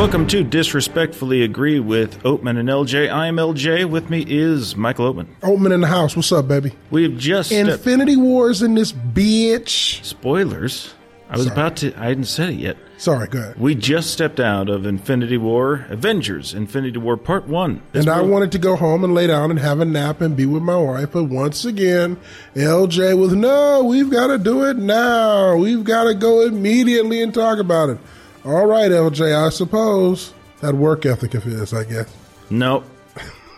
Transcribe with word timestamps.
Welcome 0.00 0.26
to 0.28 0.42
Disrespectfully 0.42 1.42
Agree 1.42 1.78
with 1.78 2.22
Oatman 2.22 2.58
and 2.58 2.70
LJ. 2.70 3.12
I 3.12 3.26
am 3.26 3.36
LJ. 3.36 3.84
With 3.84 4.08
me 4.08 4.24
is 4.26 4.74
Michael 4.74 5.12
Oatman. 5.12 5.26
Oatman 5.42 5.74
in 5.74 5.82
the 5.82 5.88
house. 5.88 6.16
What's 6.16 6.32
up, 6.32 6.48
baby? 6.48 6.72
We've 6.90 7.18
just 7.18 7.50
stepped- 7.50 7.68
Infinity 7.68 8.16
Wars 8.16 8.62
in 8.62 8.76
this 8.76 8.92
bitch. 8.92 10.02
spoilers. 10.02 10.94
I 11.28 11.36
was 11.36 11.46
about 11.46 11.76
to. 11.76 11.92
I 12.00 12.06
hadn't 12.06 12.24
said 12.24 12.48
it 12.48 12.54
yet. 12.54 12.78
Sorry, 12.96 13.28
go 13.28 13.40
ahead. 13.40 13.60
We 13.60 13.74
just 13.74 14.10
stepped 14.10 14.40
out 14.40 14.70
of 14.70 14.86
Infinity 14.86 15.36
War, 15.36 15.84
Avengers, 15.90 16.54
Infinity 16.54 16.98
War 16.98 17.18
Part 17.18 17.46
One. 17.46 17.82
This 17.92 18.06
And 18.06 18.10
I 18.10 18.22
wanted 18.22 18.52
to 18.52 18.58
go 18.58 18.76
home 18.76 19.04
and 19.04 19.14
lay 19.14 19.26
down 19.26 19.50
and 19.50 19.60
have 19.60 19.80
a 19.80 19.84
nap 19.84 20.22
and 20.22 20.34
be 20.34 20.46
with 20.46 20.62
my 20.62 20.76
wife. 20.76 21.10
But 21.12 21.24
once 21.24 21.66
again, 21.66 22.16
LJ 22.56 23.18
was, 23.18 23.34
no, 23.34 23.84
we've 23.84 24.10
got 24.10 24.28
to 24.28 24.38
do 24.38 24.64
it 24.64 24.78
now. 24.78 25.56
We've 25.56 25.84
got 25.84 26.04
to 26.04 26.14
go 26.14 26.40
immediately 26.40 27.22
and 27.22 27.34
talk 27.34 27.58
about 27.58 27.90
it. 27.90 27.98
All 28.44 28.66
right, 28.66 28.90
LJ, 28.90 29.46
I 29.46 29.50
suppose. 29.50 30.32
That 30.60 30.74
work 30.74 31.06
ethic 31.06 31.34
of 31.34 31.42
his, 31.42 31.72
I 31.72 31.84
guess. 31.84 32.14
no. 32.50 32.84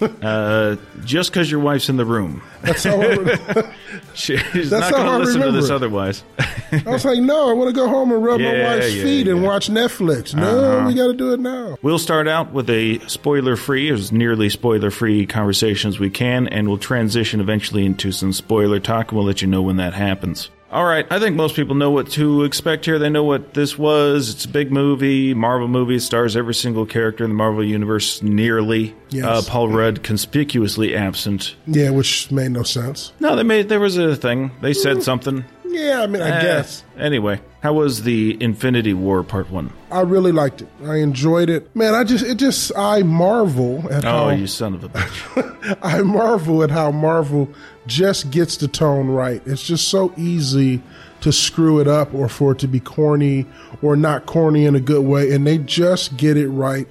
uh, 0.22 0.76
just 1.04 1.30
because 1.30 1.48
your 1.48 1.60
wife's 1.60 1.88
in 1.88 1.96
the 1.96 2.04
room, 2.04 2.42
That's 2.62 2.82
how 2.82 3.00
I, 3.00 3.74
she's 4.14 4.68
That's 4.68 4.90
not 4.90 4.92
going 4.92 5.06
to 5.06 5.18
listen 5.18 5.40
to 5.42 5.52
this 5.52 5.70
otherwise. 5.70 6.24
I 6.72 6.82
was 6.86 7.04
like, 7.04 7.20
no, 7.20 7.50
I 7.50 7.52
want 7.52 7.68
to 7.68 7.74
go 7.74 7.88
home 7.88 8.10
and 8.10 8.24
rub 8.24 8.40
my 8.40 8.62
wife's 8.62 8.94
yeah, 8.94 9.02
feet 9.02 9.28
and 9.28 9.40
yeah. 9.40 9.46
Uh-huh. 9.46 9.52
watch 9.52 9.68
Netflix. 9.68 10.34
No, 10.34 10.86
we 10.86 10.94
got 10.94 11.06
to 11.06 11.14
do 11.14 11.32
it 11.32 11.40
now. 11.40 11.76
We'll 11.82 12.00
start 12.00 12.26
out 12.26 12.52
with 12.52 12.68
a 12.70 12.98
spoiler 13.06 13.54
free, 13.54 13.90
as 13.90 14.10
nearly 14.10 14.48
spoiler 14.48 14.90
free 14.90 15.24
conversation 15.26 15.88
as 15.88 16.00
we 16.00 16.10
can, 16.10 16.48
and 16.48 16.66
we'll 16.66 16.78
transition 16.78 17.40
eventually 17.40 17.86
into 17.86 18.10
some 18.10 18.32
spoiler 18.32 18.80
talk, 18.80 19.12
and 19.12 19.18
we'll 19.18 19.26
let 19.26 19.40
you 19.40 19.48
know 19.48 19.62
when 19.62 19.76
that 19.76 19.94
happens. 19.94 20.50
All 20.72 20.86
right, 20.86 21.06
I 21.10 21.18
think 21.18 21.36
most 21.36 21.54
people 21.54 21.74
know 21.74 21.90
what 21.90 22.08
to 22.12 22.44
expect 22.44 22.86
here. 22.86 22.98
They 22.98 23.10
know 23.10 23.24
what 23.24 23.52
this 23.52 23.76
was. 23.76 24.30
It's 24.30 24.46
a 24.46 24.48
big 24.48 24.72
movie, 24.72 25.34
Marvel 25.34 25.68
movie. 25.68 25.96
It 25.96 26.00
stars 26.00 26.34
every 26.34 26.54
single 26.54 26.86
character 26.86 27.24
in 27.24 27.30
the 27.30 27.34
Marvel 27.34 27.62
Universe, 27.62 28.22
nearly. 28.22 28.94
Yes. 29.10 29.24
Uh, 29.26 29.42
Paul 29.46 29.68
Rudd 29.68 30.02
conspicuously 30.02 30.96
absent. 30.96 31.56
Yeah, 31.66 31.90
which 31.90 32.30
made 32.30 32.52
no 32.52 32.62
sense. 32.62 33.12
No, 33.20 33.36
they 33.36 33.42
made 33.42 33.68
there 33.68 33.80
was 33.80 33.98
a 33.98 34.16
thing. 34.16 34.50
They 34.62 34.72
said 34.72 35.02
something. 35.02 35.44
Yeah, 35.72 36.00
I 36.02 36.06
mean, 36.06 36.22
I 36.22 36.38
Eh, 36.38 36.42
guess. 36.42 36.84
Anyway, 36.98 37.40
how 37.62 37.72
was 37.72 38.02
the 38.02 38.36
Infinity 38.42 38.94
War 38.94 39.22
Part 39.22 39.50
One? 39.50 39.72
I 39.90 40.00
really 40.00 40.32
liked 40.32 40.62
it. 40.62 40.68
I 40.84 40.96
enjoyed 40.96 41.48
it. 41.50 41.74
Man, 41.74 41.94
I 41.94 42.04
just, 42.04 42.24
it 42.24 42.36
just, 42.36 42.72
I 42.76 43.02
marvel 43.02 43.90
at 43.92 44.04
Oh, 44.04 44.08
how, 44.08 44.30
you 44.30 44.46
son 44.46 44.74
of 44.74 44.84
a 44.84 44.88
bitch! 44.88 45.78
I 45.82 46.00
marvel 46.02 46.62
at 46.62 46.70
how 46.70 46.90
Marvel 46.90 47.48
just 47.86 48.30
gets 48.30 48.56
the 48.56 48.68
tone 48.68 49.08
right. 49.08 49.42
It's 49.46 49.62
just 49.66 49.88
so 49.88 50.12
easy 50.16 50.82
to 51.22 51.32
screw 51.32 51.78
it 51.80 51.86
up 51.88 52.12
or 52.14 52.28
for 52.28 52.52
it 52.52 52.58
to 52.60 52.66
be 52.68 52.80
corny 52.80 53.46
or 53.80 53.96
not 53.96 54.26
corny 54.26 54.66
in 54.66 54.74
a 54.74 54.80
good 54.80 55.04
way. 55.04 55.32
And 55.32 55.46
they 55.46 55.58
just 55.58 56.16
get 56.16 56.36
it 56.36 56.48
right 56.48 56.86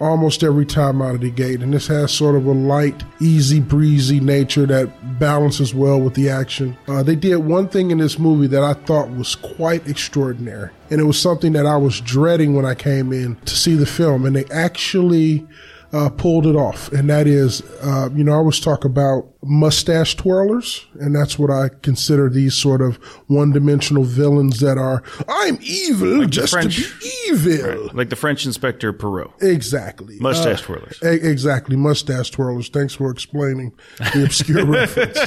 almost 0.00 0.42
every 0.42 0.66
time 0.66 1.02
out 1.02 1.14
of 1.14 1.20
the 1.20 1.30
gate. 1.30 1.60
And 1.60 1.72
this 1.72 1.86
has 1.88 2.12
sort 2.12 2.34
of 2.34 2.46
a 2.46 2.52
light, 2.52 3.04
easy 3.20 3.60
breezy 3.60 4.18
nature 4.18 4.66
that 4.66 5.18
balances 5.18 5.74
well 5.74 6.00
with 6.00 6.14
the 6.14 6.30
action. 6.30 6.76
Uh, 6.88 7.02
they 7.02 7.14
did 7.14 7.36
one 7.36 7.68
thing 7.68 7.90
in 7.90 7.98
this 7.98 8.18
movie 8.18 8.46
that 8.48 8.64
I 8.64 8.72
thought 8.72 9.10
was 9.10 9.36
quite 9.36 9.86
extraordinary. 9.86 10.70
And 10.90 11.00
it 11.00 11.04
was 11.04 11.20
something 11.20 11.52
that 11.52 11.66
I 11.66 11.76
was 11.76 12.00
dreading 12.00 12.56
when 12.56 12.64
I 12.64 12.74
came 12.74 13.12
in 13.12 13.36
to 13.44 13.54
see 13.54 13.74
the 13.74 13.86
film. 13.86 14.24
And 14.24 14.34
they 14.34 14.46
actually 14.46 15.46
uh, 15.92 16.08
pulled 16.10 16.46
it 16.46 16.54
off. 16.56 16.90
And 16.92 17.08
that 17.10 17.26
is, 17.26 17.62
uh, 17.82 18.08
you 18.14 18.22
know, 18.24 18.32
I 18.32 18.36
always 18.36 18.60
talk 18.60 18.84
about 18.84 19.26
mustache 19.42 20.16
twirlers, 20.16 20.84
and 21.00 21.14
that's 21.16 21.38
what 21.38 21.50
I 21.50 21.68
consider 21.82 22.28
these 22.28 22.54
sort 22.54 22.82
of 22.82 22.96
one 23.26 23.52
dimensional 23.52 24.04
villains 24.04 24.60
that 24.60 24.76
are, 24.78 25.02
I'm 25.28 25.58
evil 25.62 26.26
just 26.26 26.52
to 26.52 26.68
be 26.68 27.10
evil. 27.28 27.90
like 27.94 28.10
the 28.10 28.16
French 28.16 28.44
Inspector 28.46 28.92
Poirot. 28.94 29.30
Exactly. 29.40 30.18
Mustache 30.20 30.62
Uh, 30.62 30.66
twirlers. 30.66 31.02
e- 31.02 31.26
exactly. 31.28 31.76
Mustache 31.76 32.30
twirlers. 32.30 32.70
Thanks 32.72 32.94
for 32.94 33.10
explaining 33.10 33.72
the 33.98 34.24
obscure 34.24 34.64
reference. 34.66 35.18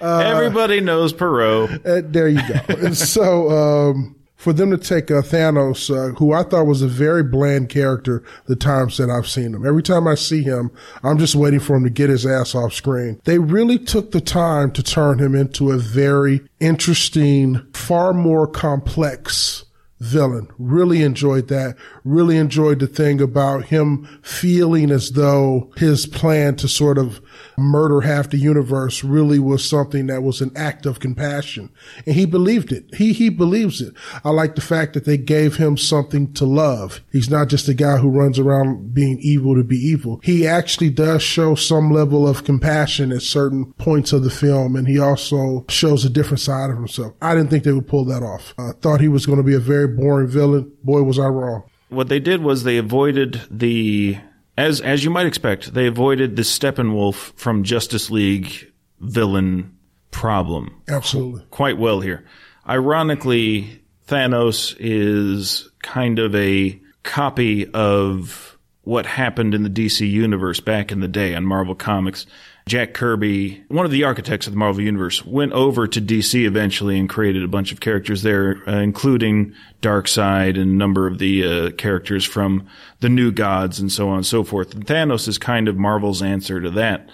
Everybody 0.00 0.80
knows 0.80 1.12
Poirot. 1.12 1.84
Uh, 1.86 2.02
there 2.04 2.28
you 2.28 2.42
go. 2.46 2.60
and 2.68 2.96
so, 3.16 3.50
um, 3.90 4.15
for 4.36 4.52
them 4.52 4.70
to 4.70 4.78
take 4.78 5.10
uh, 5.10 5.22
Thanos, 5.22 5.90
uh, 5.90 6.14
who 6.14 6.32
I 6.32 6.42
thought 6.42 6.66
was 6.66 6.82
a 6.82 6.88
very 6.88 7.22
bland 7.22 7.68
character, 7.68 8.22
the 8.46 8.56
times 8.56 8.98
that 8.98 9.10
I've 9.10 9.28
seen 9.28 9.54
him. 9.54 9.66
Every 9.66 9.82
time 9.82 10.06
I 10.06 10.14
see 10.14 10.42
him, 10.42 10.70
I'm 11.02 11.18
just 11.18 11.34
waiting 11.34 11.60
for 11.60 11.76
him 11.76 11.84
to 11.84 11.90
get 11.90 12.10
his 12.10 12.26
ass 12.26 12.54
off 12.54 12.74
screen. 12.74 13.20
They 13.24 13.38
really 13.38 13.78
took 13.78 14.12
the 14.12 14.20
time 14.20 14.70
to 14.72 14.82
turn 14.82 15.18
him 15.18 15.34
into 15.34 15.72
a 15.72 15.78
very 15.78 16.42
interesting, 16.60 17.66
far 17.72 18.12
more 18.12 18.46
complex 18.46 19.64
villain. 20.00 20.48
Really 20.58 21.02
enjoyed 21.02 21.48
that. 21.48 21.76
Really 22.04 22.36
enjoyed 22.36 22.80
the 22.80 22.86
thing 22.86 23.20
about 23.20 23.64
him 23.64 24.06
feeling 24.22 24.90
as 24.90 25.12
though 25.12 25.72
his 25.76 26.06
plan 26.06 26.56
to 26.56 26.68
sort 26.68 26.98
of 26.98 27.20
murder 27.58 28.02
half 28.02 28.30
the 28.30 28.38
universe 28.38 29.02
really 29.02 29.38
was 29.38 29.64
something 29.64 30.06
that 30.06 30.22
was 30.22 30.40
an 30.40 30.52
act 30.56 30.86
of 30.86 31.00
compassion. 31.00 31.70
And 32.04 32.14
he 32.14 32.26
believed 32.26 32.72
it. 32.72 32.94
He, 32.94 33.12
he 33.12 33.28
believes 33.28 33.80
it. 33.80 33.94
I 34.24 34.30
like 34.30 34.54
the 34.54 34.60
fact 34.60 34.94
that 34.94 35.04
they 35.04 35.16
gave 35.16 35.56
him 35.56 35.76
something 35.76 36.32
to 36.34 36.44
love. 36.44 37.00
He's 37.12 37.30
not 37.30 37.48
just 37.48 37.68
a 37.68 37.74
guy 37.74 37.98
who 37.98 38.08
runs 38.10 38.38
around 38.38 38.94
being 38.94 39.18
evil 39.20 39.54
to 39.54 39.64
be 39.64 39.76
evil. 39.76 40.20
He 40.22 40.46
actually 40.46 40.90
does 40.90 41.22
show 41.22 41.54
some 41.54 41.90
level 41.90 42.28
of 42.28 42.44
compassion 42.44 43.12
at 43.12 43.22
certain 43.22 43.72
points 43.74 44.12
of 44.12 44.22
the 44.22 44.30
film. 44.30 44.76
And 44.76 44.86
he 44.86 44.98
also 44.98 45.64
shows 45.68 46.04
a 46.04 46.10
different 46.10 46.40
side 46.40 46.70
of 46.70 46.76
himself. 46.76 47.14
I 47.20 47.34
didn't 47.34 47.50
think 47.50 47.64
they 47.64 47.72
would 47.72 47.88
pull 47.88 48.04
that 48.06 48.22
off. 48.22 48.54
I 48.58 48.72
thought 48.80 49.00
he 49.00 49.08
was 49.08 49.26
going 49.26 49.38
to 49.38 49.44
be 49.44 49.54
a 49.54 49.60
very 49.60 49.88
boring 49.88 50.28
villain. 50.28 50.72
Boy, 50.82 51.02
was 51.02 51.18
I 51.18 51.26
wrong. 51.26 51.64
What 51.88 52.08
they 52.08 52.18
did 52.18 52.42
was 52.42 52.64
they 52.64 52.78
avoided 52.78 53.42
the 53.50 54.18
as 54.56 54.80
as 54.80 55.04
you 55.04 55.10
might 55.10 55.26
expect, 55.26 55.74
they 55.74 55.86
avoided 55.86 56.36
the 56.36 56.42
Steppenwolf 56.42 57.32
from 57.36 57.64
Justice 57.64 58.10
League 58.10 58.72
villain 59.00 59.76
problem 60.10 60.82
Absolutely. 60.88 61.42
quite 61.50 61.78
well 61.78 62.00
here. 62.00 62.24
Ironically, 62.68 63.82
Thanos 64.08 64.74
is 64.78 65.68
kind 65.82 66.18
of 66.18 66.34
a 66.34 66.80
copy 67.02 67.70
of 67.72 68.58
what 68.82 69.04
happened 69.04 69.54
in 69.54 69.62
the 69.62 69.70
DC 69.70 70.08
universe 70.08 70.60
back 70.60 70.90
in 70.90 71.00
the 71.00 71.08
day 71.08 71.34
on 71.34 71.44
Marvel 71.44 71.74
Comics. 71.74 72.26
Jack 72.68 72.94
Kirby, 72.94 73.62
one 73.68 73.84
of 73.84 73.92
the 73.92 74.02
architects 74.02 74.48
of 74.48 74.52
the 74.52 74.58
Marvel 74.58 74.82
Universe, 74.82 75.24
went 75.24 75.52
over 75.52 75.86
to 75.86 76.00
DC 76.00 76.44
eventually 76.44 76.98
and 76.98 77.08
created 77.08 77.44
a 77.44 77.48
bunch 77.48 77.70
of 77.70 77.78
characters 77.78 78.22
there, 78.22 78.60
uh, 78.68 78.80
including 78.80 79.54
Darkseid 79.82 80.60
and 80.60 80.72
a 80.72 80.74
number 80.74 81.06
of 81.06 81.18
the 81.18 81.46
uh, 81.46 81.70
characters 81.72 82.24
from 82.24 82.66
the 82.98 83.08
New 83.08 83.30
Gods 83.30 83.78
and 83.78 83.92
so 83.92 84.08
on 84.08 84.16
and 84.16 84.26
so 84.26 84.42
forth. 84.42 84.74
And 84.74 84.84
Thanos 84.84 85.28
is 85.28 85.38
kind 85.38 85.68
of 85.68 85.76
Marvel's 85.76 86.22
answer 86.22 86.60
to 86.60 86.70
that. 86.70 87.08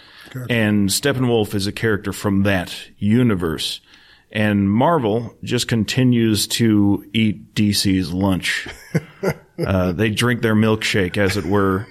And 0.48 0.88
Steppenwolf 0.88 1.54
is 1.54 1.66
a 1.66 1.72
character 1.72 2.14
from 2.14 2.44
that 2.44 2.74
universe. 2.96 3.82
And 4.30 4.70
Marvel 4.70 5.36
just 5.42 5.68
continues 5.68 6.46
to 6.46 7.04
eat 7.12 7.54
DC's 7.54 8.10
lunch. 8.10 8.66
uh, 9.66 9.92
they 9.92 10.08
drink 10.08 10.41
their 10.41 10.54
milkshake, 10.54 11.18
as 11.18 11.36
it 11.36 11.44
were, 11.44 11.86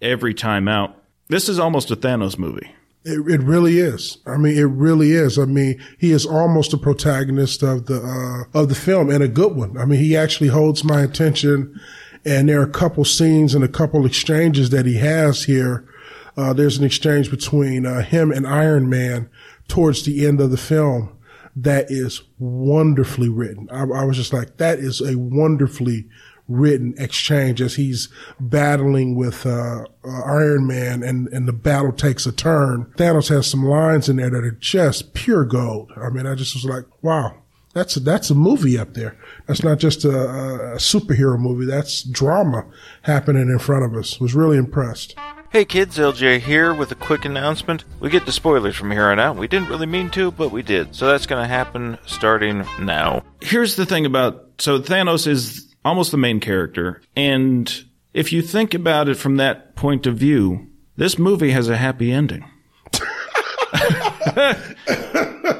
every 0.00 0.34
time 0.34 0.68
out. 0.68 0.97
This 1.28 1.48
is 1.48 1.58
almost 1.58 1.90
a 1.90 1.96
Thanos 1.96 2.38
movie. 2.38 2.72
It, 3.04 3.20
it 3.30 3.40
really 3.42 3.78
is. 3.78 4.18
I 4.26 4.36
mean, 4.38 4.56
it 4.56 4.64
really 4.64 5.12
is. 5.12 5.38
I 5.38 5.44
mean, 5.44 5.80
he 5.98 6.10
is 6.10 6.26
almost 6.26 6.70
the 6.70 6.78
protagonist 6.78 7.62
of 7.62 7.86
the 7.86 8.00
uh, 8.00 8.58
of 8.58 8.68
the 8.68 8.74
film, 8.74 9.10
and 9.10 9.22
a 9.22 9.28
good 9.28 9.54
one. 9.54 9.76
I 9.78 9.84
mean, 9.84 10.00
he 10.00 10.16
actually 10.16 10.48
holds 10.48 10.84
my 10.84 11.02
attention, 11.02 11.78
and 12.24 12.48
there 12.48 12.60
are 12.60 12.64
a 12.64 12.70
couple 12.70 13.04
scenes 13.04 13.54
and 13.54 13.62
a 13.62 13.68
couple 13.68 14.04
exchanges 14.04 14.70
that 14.70 14.86
he 14.86 14.94
has 14.94 15.44
here. 15.44 15.86
Uh, 16.36 16.52
there's 16.52 16.78
an 16.78 16.84
exchange 16.84 17.30
between 17.30 17.84
uh, 17.84 18.02
him 18.02 18.30
and 18.30 18.46
Iron 18.46 18.88
Man 18.88 19.28
towards 19.68 20.04
the 20.04 20.26
end 20.26 20.40
of 20.40 20.50
the 20.50 20.56
film 20.56 21.14
that 21.56 21.90
is 21.90 22.22
wonderfully 22.38 23.28
written. 23.28 23.68
I, 23.70 23.82
I 23.82 24.04
was 24.04 24.16
just 24.16 24.32
like, 24.32 24.58
that 24.58 24.78
is 24.78 25.00
a 25.00 25.18
wonderfully 25.18 26.08
written 26.48 26.94
exchange 26.98 27.60
as 27.60 27.76
he's 27.76 28.08
battling 28.40 29.14
with 29.14 29.44
uh, 29.46 29.84
uh, 30.04 30.22
Iron 30.24 30.66
Man 30.66 31.02
and, 31.02 31.28
and 31.28 31.46
the 31.46 31.52
battle 31.52 31.92
takes 31.92 32.26
a 32.26 32.32
turn. 32.32 32.86
Thanos 32.96 33.28
has 33.28 33.46
some 33.46 33.64
lines 33.64 34.08
in 34.08 34.16
there 34.16 34.30
that 34.30 34.44
are 34.44 34.50
just 34.52 35.14
pure 35.14 35.44
gold. 35.44 35.92
I 35.96 36.08
mean, 36.10 36.26
I 36.26 36.34
just 36.34 36.54
was 36.54 36.64
like, 36.64 36.84
wow. 37.02 37.34
That's 37.74 37.96
a, 37.96 38.00
that's 38.00 38.30
a 38.30 38.34
movie 38.34 38.78
up 38.78 38.94
there. 38.94 39.16
That's 39.46 39.62
not 39.62 39.78
just 39.78 40.04
a, 40.04 40.08
a 40.08 40.76
superhero 40.76 41.38
movie. 41.38 41.66
That's 41.66 42.02
drama 42.02 42.64
happening 43.02 43.48
in 43.48 43.58
front 43.58 43.84
of 43.84 43.94
us. 43.94 44.18
Was 44.18 44.34
really 44.34 44.56
impressed. 44.56 45.14
Hey 45.50 45.64
kids, 45.64 45.96
LJ 45.96 46.40
here 46.40 46.74
with 46.74 46.90
a 46.92 46.94
quick 46.94 47.24
announcement. 47.24 47.84
We 48.00 48.10
get 48.10 48.26
the 48.26 48.32
spoilers 48.32 48.76
from 48.76 48.90
here 48.90 49.06
on 49.06 49.18
out. 49.18 49.36
We 49.36 49.48
didn't 49.48 49.70
really 49.70 49.86
mean 49.86 50.10
to, 50.10 50.30
but 50.30 50.50
we 50.50 50.62
did. 50.62 50.94
So 50.94 51.06
that's 51.06 51.24
going 51.24 51.42
to 51.42 51.48
happen 51.48 51.96
starting 52.04 52.66
now. 52.80 53.22
Here's 53.40 53.76
the 53.76 53.86
thing 53.86 54.04
about 54.04 54.44
so 54.58 54.78
Thanos 54.78 55.26
is 55.26 55.67
almost 55.84 56.10
the 56.10 56.16
main 56.16 56.40
character, 56.40 57.00
and 57.16 57.84
if 58.14 58.32
you 58.32 58.42
think 58.42 58.74
about 58.74 59.08
it 59.08 59.16
from 59.16 59.36
that 59.36 59.76
point 59.76 60.06
of 60.06 60.16
view, 60.16 60.66
this 60.96 61.18
movie 61.18 61.50
has 61.50 61.68
a 61.68 61.76
happy 61.76 62.10
ending. 62.10 62.44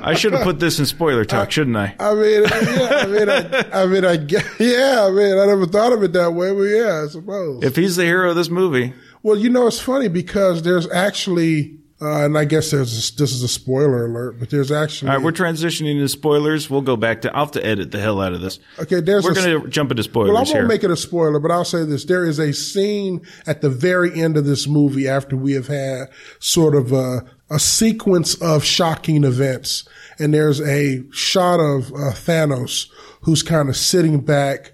I 0.01 0.15
should 0.15 0.33
have 0.33 0.43
put 0.43 0.59
this 0.59 0.79
in 0.79 0.87
spoiler 0.87 1.25
talk, 1.25 1.51
shouldn't 1.51 1.77
I? 1.77 1.95
I 2.01 2.15
mean, 2.15 2.43
yeah, 2.43 2.89
I 2.91 3.07
mean, 3.07 3.29
I, 3.29 3.83
I 3.83 3.87
mean, 3.87 4.05
I 4.05 4.13
yeah, 4.59 5.07
I 5.07 5.11
mean, 5.11 5.39
I 5.39 5.47
never 5.47 5.67
thought 5.67 5.93
of 5.93 6.03
it 6.03 6.13
that 6.15 6.33
way, 6.33 6.53
but 6.53 6.63
yeah, 6.63 7.05
I 7.05 7.09
suppose. 7.09 7.63
If 7.63 7.77
he's 7.77 7.97
the 7.97 8.05
hero 8.05 8.31
of 8.31 8.37
this 8.37 8.49
movie, 8.49 8.95
well, 9.23 9.37
you 9.37 9.51
know, 9.51 9.67
it's 9.67 9.81
funny 9.81 10.09
because 10.09 10.63
there's 10.63 10.91
actually, 10.91 11.79
uh, 12.01 12.25
and 12.25 12.39
I 12.39 12.45
guess 12.45 12.71
there's 12.71 13.11
this 13.13 13.33
is 13.33 13.43
a 13.43 13.49
spoiler 13.49 14.07
alert, 14.07 14.39
but 14.39 14.51
there's 14.51 14.71
actually 14.71 15.09
all 15.11 15.17
right, 15.17 15.25
we're 15.25 15.33
transitioning 15.33 15.99
to 16.01 16.09
spoilers. 16.09 16.71
We'll 16.71 16.81
go 16.83 16.97
back 16.97 17.23
to. 17.23 17.35
I'll 17.35 17.45
have 17.47 17.51
to 17.53 17.65
edit 17.67 17.91
the 17.91 17.99
hell 18.01 18.21
out 18.21 18.33
of 18.33 18.41
this. 18.41 18.61
okay. 18.79 19.01
There's 19.01 19.25
We're 19.25 19.35
going 19.35 19.63
to 19.63 19.69
jump 19.69 19.91
into 19.91 20.03
spoilers 20.05 20.29
Well, 20.29 20.37
I 20.37 20.41
won't 20.43 20.49
here. 20.51 20.67
make 20.67 20.85
it 20.85 20.91
a 20.91 20.97
spoiler, 20.97 21.41
but 21.41 21.51
I'll 21.51 21.65
say 21.65 21.85
this. 21.85 22.05
There 22.05 22.25
is 22.25 22.39
a 22.39 22.53
scene 22.53 23.21
at 23.47 23.63
the 23.63 23.71
very 23.71 24.21
end 24.21 24.37
of 24.37 24.45
this 24.45 24.69
movie 24.69 25.09
after 25.09 25.37
we 25.37 25.53
have 25.55 25.67
had 25.67 26.09
sort 26.39 26.75
of 26.77 26.93
a, 26.93 27.25
a 27.51 27.59
sequence 27.59 28.35
of 28.41 28.63
shocking 28.65 29.25
events. 29.25 29.89
And 30.21 30.33
there's 30.35 30.61
a 30.61 31.03
shot 31.11 31.59
of 31.61 31.89
uh, 31.93 32.13
Thanos 32.13 32.89
who's 33.23 33.43
kind 33.43 33.69
of 33.69 33.77
sitting 33.77 34.21
back, 34.21 34.73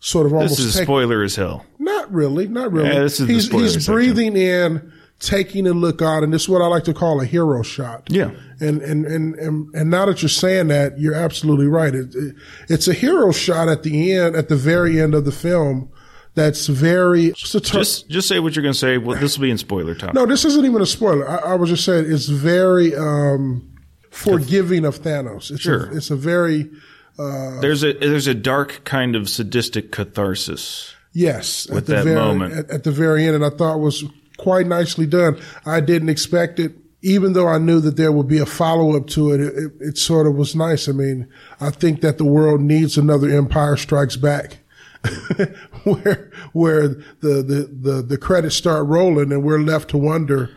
sort 0.00 0.26
of 0.26 0.32
almost 0.32 0.56
this 0.58 0.66
is 0.66 0.72
taking- 0.74 0.86
spoiler 0.86 1.22
as 1.22 1.34
hell. 1.36 1.64
not 1.78 2.12
really, 2.12 2.46
not 2.48 2.70
really. 2.72 2.88
Yeah, 2.88 3.00
this 3.00 3.18
is 3.20 3.26
the 3.26 3.32
he's 3.32 3.46
spoiler 3.46 3.62
he's 3.64 3.72
section. 3.74 3.94
breathing 3.94 4.36
in, 4.36 4.91
taking 5.22 5.68
a 5.68 5.72
look 5.72 6.02
out, 6.02 6.24
and 6.24 6.34
this 6.34 6.42
is 6.42 6.48
what 6.48 6.60
I 6.60 6.66
like 6.66 6.84
to 6.84 6.92
call 6.92 7.20
a 7.20 7.24
hero 7.24 7.62
shot. 7.62 8.08
Yeah. 8.10 8.32
And 8.60 8.82
and 8.82 9.06
and 9.06 9.34
and, 9.36 9.74
and 9.74 9.90
now 9.90 10.04
that 10.06 10.20
you're 10.20 10.28
saying 10.28 10.68
that, 10.68 10.98
you're 10.98 11.14
absolutely 11.14 11.66
right. 11.66 11.94
It, 11.94 12.14
it, 12.14 12.34
it's 12.68 12.88
a 12.88 12.92
hero 12.92 13.32
shot 13.32 13.68
at 13.68 13.84
the 13.84 14.12
end, 14.12 14.36
at 14.36 14.48
the 14.48 14.56
very 14.56 15.00
end 15.00 15.14
of 15.14 15.24
the 15.24 15.32
film. 15.32 15.90
That's 16.34 16.66
very 16.66 17.32
just 17.32 17.64
Just 17.64 18.08
just 18.08 18.26
say 18.28 18.40
what 18.40 18.56
you're 18.56 18.62
going 18.62 18.72
to 18.72 18.78
say. 18.78 18.98
Well, 18.98 19.18
this 19.18 19.36
will 19.38 19.42
be 19.42 19.50
in 19.50 19.58
spoiler 19.58 19.94
time. 19.94 20.12
no. 20.14 20.26
This 20.26 20.44
isn't 20.44 20.64
even 20.64 20.82
a 20.82 20.86
spoiler. 20.86 21.28
I, 21.28 21.52
I 21.52 21.54
was 21.54 21.70
just 21.70 21.84
saying 21.84 22.10
it's 22.10 22.26
very 22.26 22.94
um, 22.96 23.70
forgiving 24.10 24.84
of 24.84 25.00
Thanos. 25.02 25.50
It's 25.50 25.60
Sure. 25.60 25.86
A, 25.86 25.96
it's 25.96 26.10
a 26.10 26.16
very 26.16 26.70
There's 27.18 27.84
a 27.84 27.92
there's 27.92 28.26
a 28.26 28.34
dark 28.34 28.82
kind 28.84 29.14
of 29.14 29.28
sadistic 29.28 29.92
catharsis. 29.92 30.94
Yes, 31.12 31.68
with 31.68 31.78
at 31.78 31.86
the 31.86 31.94
that 31.96 32.04
very, 32.04 32.16
moment. 32.16 32.54
At, 32.54 32.70
at 32.70 32.84
the 32.84 32.90
very 32.90 33.26
end, 33.26 33.36
and 33.36 33.44
I 33.44 33.50
thought 33.50 33.80
was 33.80 34.02
quite 34.42 34.66
nicely 34.66 35.06
done. 35.06 35.40
I 35.64 35.80
didn't 35.80 36.08
expect 36.10 36.58
it, 36.60 36.72
even 37.02 37.32
though 37.32 37.48
I 37.48 37.58
knew 37.58 37.80
that 37.80 37.96
there 37.96 38.12
would 38.12 38.28
be 38.28 38.38
a 38.38 38.46
follow 38.46 38.96
up 38.96 39.06
to 39.08 39.32
it. 39.32 39.40
It, 39.40 39.72
it. 39.80 39.98
sort 39.98 40.26
of 40.26 40.34
was 40.34 40.54
nice. 40.54 40.88
I 40.88 40.92
mean, 40.92 41.28
I 41.60 41.70
think 41.70 42.00
that 42.02 42.18
the 42.18 42.24
world 42.24 42.60
needs 42.60 42.98
another 42.98 43.28
Empire 43.30 43.76
Strikes 43.76 44.16
Back. 44.16 44.58
where 45.84 46.30
where 46.52 46.86
the, 46.88 47.42
the, 47.42 47.68
the, 47.72 48.02
the 48.02 48.16
credits 48.18 48.54
start 48.54 48.86
rolling 48.86 49.32
and 49.32 49.42
we're 49.42 49.58
left 49.58 49.90
to 49.90 49.98
wonder 49.98 50.48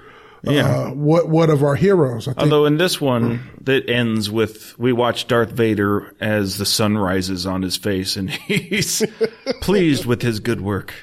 Yeah. 0.43 0.69
uh, 0.69 0.89
what 0.91 1.29
what 1.29 1.49
of 1.49 1.63
our 1.63 1.73
heroes. 1.75 2.27
I 2.27 2.33
think 2.33 2.43
Although 2.43 2.65
in 2.65 2.77
this 2.77 3.01
one, 3.01 3.39
that 3.61 3.89
ends 3.89 4.29
with 4.29 4.77
we 4.77 4.93
watch 4.93 5.25
Darth 5.27 5.49
Vader 5.49 6.13
as 6.19 6.57
the 6.59 6.65
sun 6.67 6.95
rises 6.95 7.47
on 7.47 7.63
his 7.63 7.75
face, 7.75 8.15
and 8.17 8.29
he's 8.47 9.01
pleased 9.61 10.05
with 10.05 10.21
his 10.21 10.39
good 10.39 10.61
work. 10.61 10.93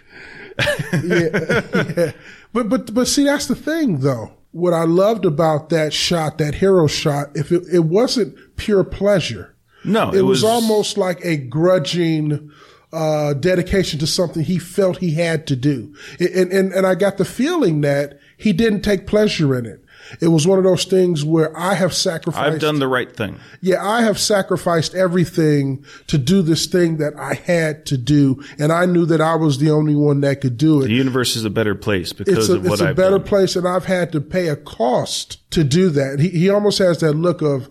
yeah. 1.03 2.13
But 2.53 2.69
but 2.69 2.93
but 2.93 3.09
see, 3.09 3.25
that's 3.25 3.47
the 3.47 3.55
thing, 3.55 4.01
though. 4.01 4.33
What 4.51 4.75
I 4.75 4.85
loved 4.85 5.25
about 5.25 5.71
that 5.71 5.95
shot, 5.95 6.39
that 6.39 6.57
hero 6.57 6.87
shot, 6.87 7.29
if 7.35 7.51
it, 7.51 7.63
it 7.73 7.85
wasn't 7.85 8.37
pure 8.57 8.85
pleasure, 8.85 9.55
No, 9.85 10.13
it, 10.13 10.23
was, 10.23 10.45
almost 10.45 10.99
like 10.99 11.25
a 11.25 11.39
grudging 11.39 12.51
uh, 12.93 13.33
dedication 13.33 13.99
to 14.01 14.07
something 14.07 14.45
he 14.45 14.59
felt 14.59 14.99
he 14.99 15.15
had 15.15 15.47
to 15.47 15.57
do, 15.57 15.95
and 16.21 16.53
and 16.53 16.73
and 16.73 16.87
I 16.87 16.95
got 16.95 17.17
the 17.17 17.25
feeling 17.25 17.81
that 17.81 18.19
he 18.37 18.53
didn't 18.53 18.83
take 18.83 19.07
pleasure 19.07 19.57
in 19.57 19.65
it. 19.65 19.83
It 20.21 20.29
was 20.29 20.47
one 20.47 20.59
of 20.59 20.65
those 20.65 20.85
things 20.85 21.25
where 21.25 21.57
I 21.57 21.75
have 21.75 21.93
sacrificed. 21.95 22.55
I've 22.55 22.61
done 22.61 22.79
the 22.79 22.89
right 22.89 23.15
thing. 23.15 23.39
Yeah, 23.61 23.85
I 23.85 24.03
have 24.03 24.19
sacrificed 24.19 24.95
everything 24.95 25.85
to 26.09 26.19
do 26.19 26.43
this 26.43 26.67
thing 26.67 26.99
that 26.99 27.15
I 27.17 27.35
had 27.35 27.87
to 27.87 27.97
do, 27.97 28.43
and 28.59 28.73
I 28.73 28.87
knew 28.87 29.07
that 29.07 29.21
I 29.21 29.35
was 29.37 29.59
the 29.59 29.71
only 29.71 29.95
one 29.95 30.21
that 30.23 30.41
could 30.41 30.57
do 30.57 30.83
it 30.83 30.89
The 30.89 30.95
universe 30.95 31.37
is 31.37 31.45
a 31.45 31.51
better 31.51 31.75
place 31.75 32.13
because 32.13 32.39
it's 32.39 32.49
a, 32.49 32.57
of 32.57 32.65
what 32.65 32.73
it's 32.75 32.83
a 32.83 32.89
I've 32.89 32.97
better 32.97 33.19
done. 33.19 33.27
place, 33.27 33.57
and 33.57 33.67
I've 33.67 33.85
had 33.87 34.13
to 34.13 34.21
pay 34.21 34.49
a 34.49 34.57
cost 34.57 35.39
to 35.53 35.65
do 35.65 35.91
that. 35.91 36.19
He, 36.21 36.29
he 36.29 36.51
almost 36.51 36.79
has 36.79 37.01
that 37.01 37.13
look 37.15 37.43
of, 37.43 37.69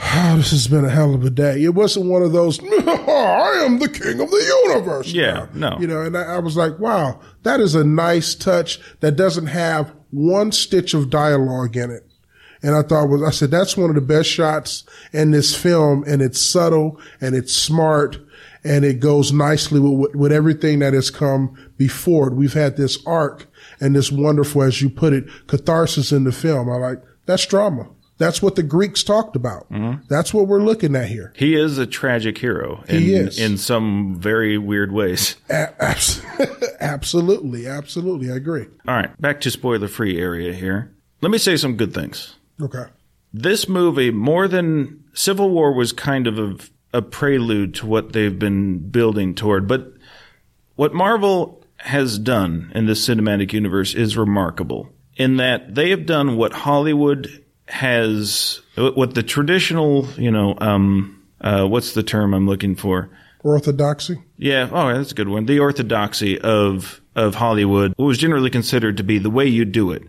oh, 0.00 0.34
this 0.36 0.50
has 0.50 0.68
been 0.68 0.84
a 0.84 0.90
hell 0.90 1.14
of 1.14 1.24
a 1.24 1.30
day. 1.30 1.62
It 1.62 1.74
wasn't 1.74 2.06
one 2.06 2.22
of 2.22 2.32
those, 2.32 2.60
I 2.62 3.62
am 3.64 3.78
the 3.78 3.88
king 3.88 4.20
of 4.20 4.30
the 4.30 4.62
universe. 4.66 5.12
Yeah, 5.12 5.46
no. 5.54 5.76
You 5.80 5.86
know, 5.86 6.02
and 6.02 6.16
I, 6.16 6.36
I 6.36 6.38
was 6.38 6.56
like, 6.56 6.78
wow, 6.78 7.20
that 7.42 7.60
is 7.60 7.74
a 7.74 7.84
nice 7.84 8.34
touch 8.34 8.78
that 9.00 9.16
doesn't 9.16 9.46
have 9.46 9.92
one 10.10 10.52
stitch 10.52 10.94
of 10.94 11.10
dialogue 11.10 11.76
in 11.76 11.90
it. 11.90 12.06
And 12.62 12.74
I 12.74 12.82
thought 12.82 13.08
was, 13.08 13.22
I 13.22 13.30
said, 13.30 13.50
that's 13.50 13.76
one 13.76 13.90
of 13.90 13.94
the 13.94 14.00
best 14.00 14.28
shots 14.28 14.84
in 15.12 15.30
this 15.30 15.54
film 15.54 16.04
and 16.06 16.22
it's 16.22 16.40
subtle 16.40 16.98
and 17.20 17.34
it's 17.34 17.54
smart 17.54 18.18
and 18.64 18.84
it 18.84 18.98
goes 18.98 19.32
nicely 19.32 19.78
with, 19.78 20.14
with, 20.14 20.32
everything 20.32 20.80
that 20.80 20.92
has 20.92 21.10
come 21.10 21.56
before 21.76 22.28
it. 22.28 22.34
We've 22.34 22.54
had 22.54 22.76
this 22.76 22.98
arc 23.06 23.46
and 23.78 23.94
this 23.94 24.10
wonderful, 24.10 24.62
as 24.62 24.82
you 24.82 24.90
put 24.90 25.12
it, 25.12 25.26
catharsis 25.46 26.10
in 26.10 26.24
the 26.24 26.32
film. 26.32 26.68
I 26.70 26.76
like, 26.76 27.02
that's 27.26 27.46
drama. 27.46 27.88
That's 28.18 28.40
what 28.40 28.54
the 28.56 28.62
Greeks 28.62 29.02
talked 29.02 29.36
about. 29.36 29.70
Mm-hmm. 29.70 30.04
That's 30.08 30.32
what 30.32 30.46
we're 30.48 30.62
looking 30.62 30.96
at 30.96 31.08
here. 31.08 31.32
He 31.36 31.54
is 31.54 31.76
a 31.76 31.86
tragic 31.86 32.38
hero 32.38 32.82
in, 32.88 33.02
He 33.02 33.14
is. 33.14 33.38
in 33.38 33.58
some 33.58 34.16
very 34.18 34.56
weird 34.56 34.90
ways. 34.90 35.36
A- 35.50 35.82
abs- 35.82 36.22
absolutely. 36.80 37.66
Absolutely. 37.66 38.30
I 38.30 38.36
agree. 38.36 38.66
All 38.88 38.94
right, 38.96 39.20
back 39.20 39.40
to 39.42 39.50
spoiler 39.50 39.88
free 39.88 40.18
area 40.18 40.52
here. 40.52 40.94
Let 41.20 41.30
me 41.30 41.38
say 41.38 41.56
some 41.56 41.76
good 41.76 41.92
things. 41.92 42.36
Okay. 42.60 42.84
This 43.34 43.68
movie, 43.68 44.10
more 44.10 44.48
than 44.48 45.04
Civil 45.12 45.50
War, 45.50 45.72
was 45.74 45.92
kind 45.92 46.26
of 46.26 46.38
a, 46.38 46.56
a 46.94 47.02
prelude 47.02 47.74
to 47.76 47.86
what 47.86 48.12
they've 48.14 48.38
been 48.38 48.78
building 48.90 49.34
toward. 49.34 49.68
But 49.68 49.92
what 50.76 50.94
Marvel 50.94 51.62
has 51.78 52.18
done 52.18 52.72
in 52.74 52.86
this 52.86 53.06
cinematic 53.06 53.52
universe 53.52 53.94
is 53.94 54.16
remarkable 54.16 54.88
in 55.16 55.36
that 55.36 55.74
they 55.74 55.90
have 55.90 56.06
done 56.06 56.36
what 56.36 56.52
Hollywood 56.54 57.44
has, 57.68 58.60
what 58.76 59.14
the 59.14 59.22
traditional, 59.22 60.06
you 60.16 60.30
know, 60.30 60.54
um, 60.58 61.22
uh, 61.40 61.66
what's 61.66 61.94
the 61.94 62.02
term 62.02 62.34
I'm 62.34 62.46
looking 62.46 62.76
for? 62.76 63.10
Orthodoxy. 63.42 64.22
Yeah, 64.38 64.68
oh, 64.72 64.92
that's 64.92 65.12
a 65.12 65.14
good 65.14 65.28
one. 65.28 65.46
The 65.46 65.60
orthodoxy 65.60 66.38
of 66.40 67.00
of 67.14 67.36
Hollywood, 67.36 67.94
what 67.96 68.06
was 68.06 68.18
generally 68.18 68.50
considered 68.50 68.98
to 68.98 69.02
be 69.02 69.18
the 69.18 69.30
way 69.30 69.46
you 69.46 69.64
do 69.64 69.90
it, 69.90 70.02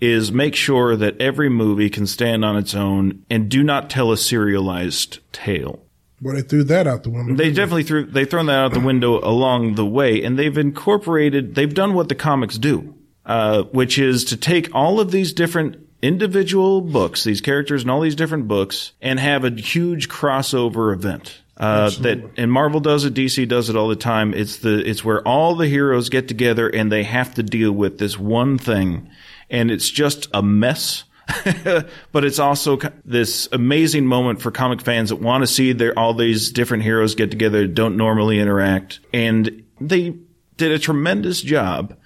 is 0.00 0.32
make 0.32 0.54
sure 0.54 0.96
that 0.96 1.20
every 1.20 1.48
movie 1.48 1.90
can 1.90 2.06
stand 2.06 2.44
on 2.44 2.56
its 2.56 2.74
own 2.74 3.24
and 3.30 3.48
do 3.48 3.62
not 3.62 3.90
tell 3.90 4.10
a 4.10 4.16
serialized 4.16 5.18
tale. 5.32 5.84
Well, 6.20 6.34
they 6.34 6.42
threw 6.42 6.64
that 6.64 6.86
out 6.86 7.04
the 7.04 7.10
window. 7.10 7.34
They 7.34 7.52
definitely 7.52 7.84
threw 7.84 8.06
they've 8.06 8.28
thrown 8.28 8.46
that 8.46 8.58
out 8.58 8.72
the 8.72 8.80
window 8.80 9.20
along 9.20 9.76
the 9.76 9.86
way, 9.86 10.22
and 10.22 10.38
they've 10.38 10.58
incorporated 10.58 11.54
they've 11.54 11.72
done 11.72 11.94
what 11.94 12.08
the 12.08 12.14
comics 12.16 12.58
do, 12.58 12.94
uh, 13.24 13.62
which 13.64 13.98
is 13.98 14.24
to 14.26 14.36
take 14.36 14.74
all 14.74 14.98
of 14.98 15.10
these 15.10 15.32
different 15.32 15.87
individual 16.02 16.80
books, 16.80 17.24
these 17.24 17.40
characters 17.40 17.82
and 17.82 17.90
all 17.90 18.00
these 18.00 18.14
different 18.14 18.48
books, 18.48 18.92
and 19.00 19.18
have 19.18 19.44
a 19.44 19.50
huge 19.50 20.08
crossover 20.08 20.92
event. 20.92 21.40
Uh, 21.56 21.90
that 21.90 22.22
and 22.36 22.52
Marvel 22.52 22.78
does 22.78 23.04
it, 23.04 23.14
DC 23.14 23.48
does 23.48 23.68
it 23.68 23.74
all 23.74 23.88
the 23.88 23.96
time. 23.96 24.32
It's 24.32 24.58
the 24.58 24.78
it's 24.88 25.04
where 25.04 25.26
all 25.26 25.56
the 25.56 25.66
heroes 25.66 26.08
get 26.08 26.28
together 26.28 26.68
and 26.68 26.90
they 26.90 27.02
have 27.02 27.34
to 27.34 27.42
deal 27.42 27.72
with 27.72 27.98
this 27.98 28.16
one 28.16 28.58
thing, 28.58 29.10
and 29.50 29.70
it's 29.70 29.90
just 29.90 30.28
a 30.32 30.42
mess. 30.42 31.04
but 32.12 32.24
it's 32.24 32.38
also 32.38 32.78
this 33.04 33.48
amazing 33.52 34.06
moment 34.06 34.40
for 34.40 34.50
comic 34.50 34.80
fans 34.80 35.10
that 35.10 35.16
want 35.16 35.42
to 35.42 35.46
see 35.46 35.72
their 35.72 35.98
all 35.98 36.14
these 36.14 36.52
different 36.52 36.84
heroes 36.84 37.14
get 37.14 37.30
together 37.30 37.66
don't 37.66 37.96
normally 37.96 38.38
interact, 38.38 39.00
and 39.12 39.64
they 39.80 40.16
did 40.56 40.70
a 40.70 40.78
tremendous 40.78 41.42
job 41.42 41.96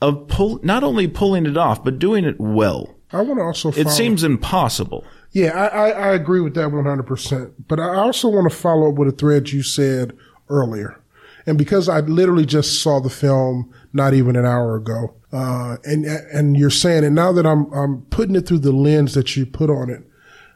of 0.00 0.28
pull 0.28 0.60
not 0.62 0.82
only 0.82 1.06
pulling 1.08 1.46
it 1.46 1.56
off 1.56 1.84
but 1.84 1.98
doing 1.98 2.24
it 2.24 2.40
well. 2.40 2.94
I 3.14 3.22
want 3.22 3.38
to 3.38 3.44
also. 3.44 3.70
It 3.72 3.88
seems 3.90 4.24
impossible. 4.24 5.04
Yeah, 5.30 5.50
I, 5.50 5.66
I, 5.66 5.88
I 5.90 6.14
agree 6.14 6.40
with 6.40 6.54
that 6.54 6.68
100%. 6.68 7.52
But 7.66 7.80
I 7.80 7.96
also 7.96 8.28
want 8.28 8.50
to 8.50 8.56
follow 8.56 8.90
up 8.90 8.94
with 8.94 9.08
a 9.08 9.12
thread 9.12 9.50
you 9.50 9.62
said 9.62 10.16
earlier. 10.48 11.00
And 11.46 11.58
because 11.58 11.88
I 11.88 12.00
literally 12.00 12.46
just 12.46 12.82
saw 12.82 13.00
the 13.00 13.10
film 13.10 13.72
not 13.92 14.14
even 14.14 14.36
an 14.36 14.46
hour 14.46 14.76
ago, 14.76 15.14
uh, 15.32 15.76
and, 15.84 16.06
and 16.06 16.56
you're 16.56 16.70
saying 16.70 17.04
it 17.04 17.10
now 17.10 17.32
that 17.32 17.46
I'm, 17.46 17.70
I'm 17.72 18.02
putting 18.02 18.36
it 18.36 18.46
through 18.46 18.60
the 18.60 18.72
lens 18.72 19.14
that 19.14 19.36
you 19.36 19.44
put 19.44 19.70
on 19.70 19.90
it, 19.90 20.02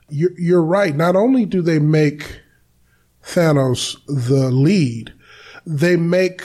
you're, 0.09 0.39
you're 0.39 0.63
right. 0.63 0.95
Not 0.95 1.17
only 1.17 1.45
do 1.45 1.61
they 1.61 1.79
make 1.79 2.41
Thanos 3.23 3.99
the 4.07 4.51
lead, 4.51 5.13
they 5.67 5.97
make 5.97 6.43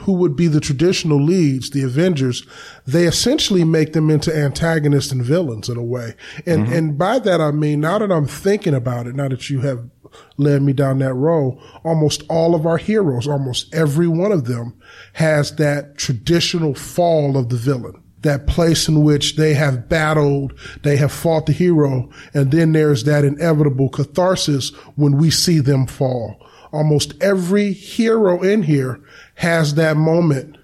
who 0.00 0.12
would 0.14 0.34
be 0.34 0.48
the 0.48 0.60
traditional 0.60 1.22
leads, 1.22 1.70
the 1.70 1.82
Avengers, 1.82 2.46
they 2.86 3.04
essentially 3.04 3.64
make 3.64 3.92
them 3.92 4.10
into 4.10 4.36
antagonists 4.36 5.12
and 5.12 5.22
villains 5.22 5.68
in 5.68 5.76
a 5.76 5.82
way. 5.84 6.14
And 6.46 6.64
mm-hmm. 6.64 6.72
and 6.72 6.98
by 6.98 7.18
that 7.20 7.40
I 7.40 7.52
mean 7.52 7.80
now 7.80 7.98
that 7.98 8.10
I'm 8.10 8.26
thinking 8.26 8.74
about 8.74 9.06
it, 9.06 9.14
now 9.14 9.28
that 9.28 9.48
you 9.50 9.60
have 9.60 9.88
led 10.36 10.62
me 10.62 10.72
down 10.72 10.98
that 11.00 11.14
road, 11.14 11.58
almost 11.84 12.22
all 12.28 12.54
of 12.54 12.66
our 12.66 12.76
heroes, 12.76 13.26
almost 13.26 13.74
every 13.74 14.06
one 14.08 14.30
of 14.30 14.44
them 14.44 14.74
has 15.14 15.56
that 15.56 15.96
traditional 15.96 16.74
fall 16.74 17.36
of 17.36 17.48
the 17.48 17.56
villain. 17.56 18.00
that 18.24 18.46
place 18.46 18.88
in 18.88 19.04
which 19.04 19.36
they 19.36 19.54
have 19.54 19.88
battled, 19.88 20.52
they 20.82 20.96
have 20.96 21.12
fought 21.12 21.46
the 21.46 21.52
hero, 21.52 22.10
and 22.32 22.50
then 22.50 22.72
there's 22.72 23.04
that 23.04 23.24
inevitable 23.24 23.88
catharsis 23.88 24.70
when 24.96 25.16
we 25.16 25.30
see 25.30 25.60
them 25.60 25.86
fall. 25.86 26.36
Almost 26.74 27.14
every 27.22 27.72
hero 27.72 28.42
in 28.42 28.64
here 28.64 29.00
has 29.36 29.74
that 29.74 29.96
moment 29.96 30.56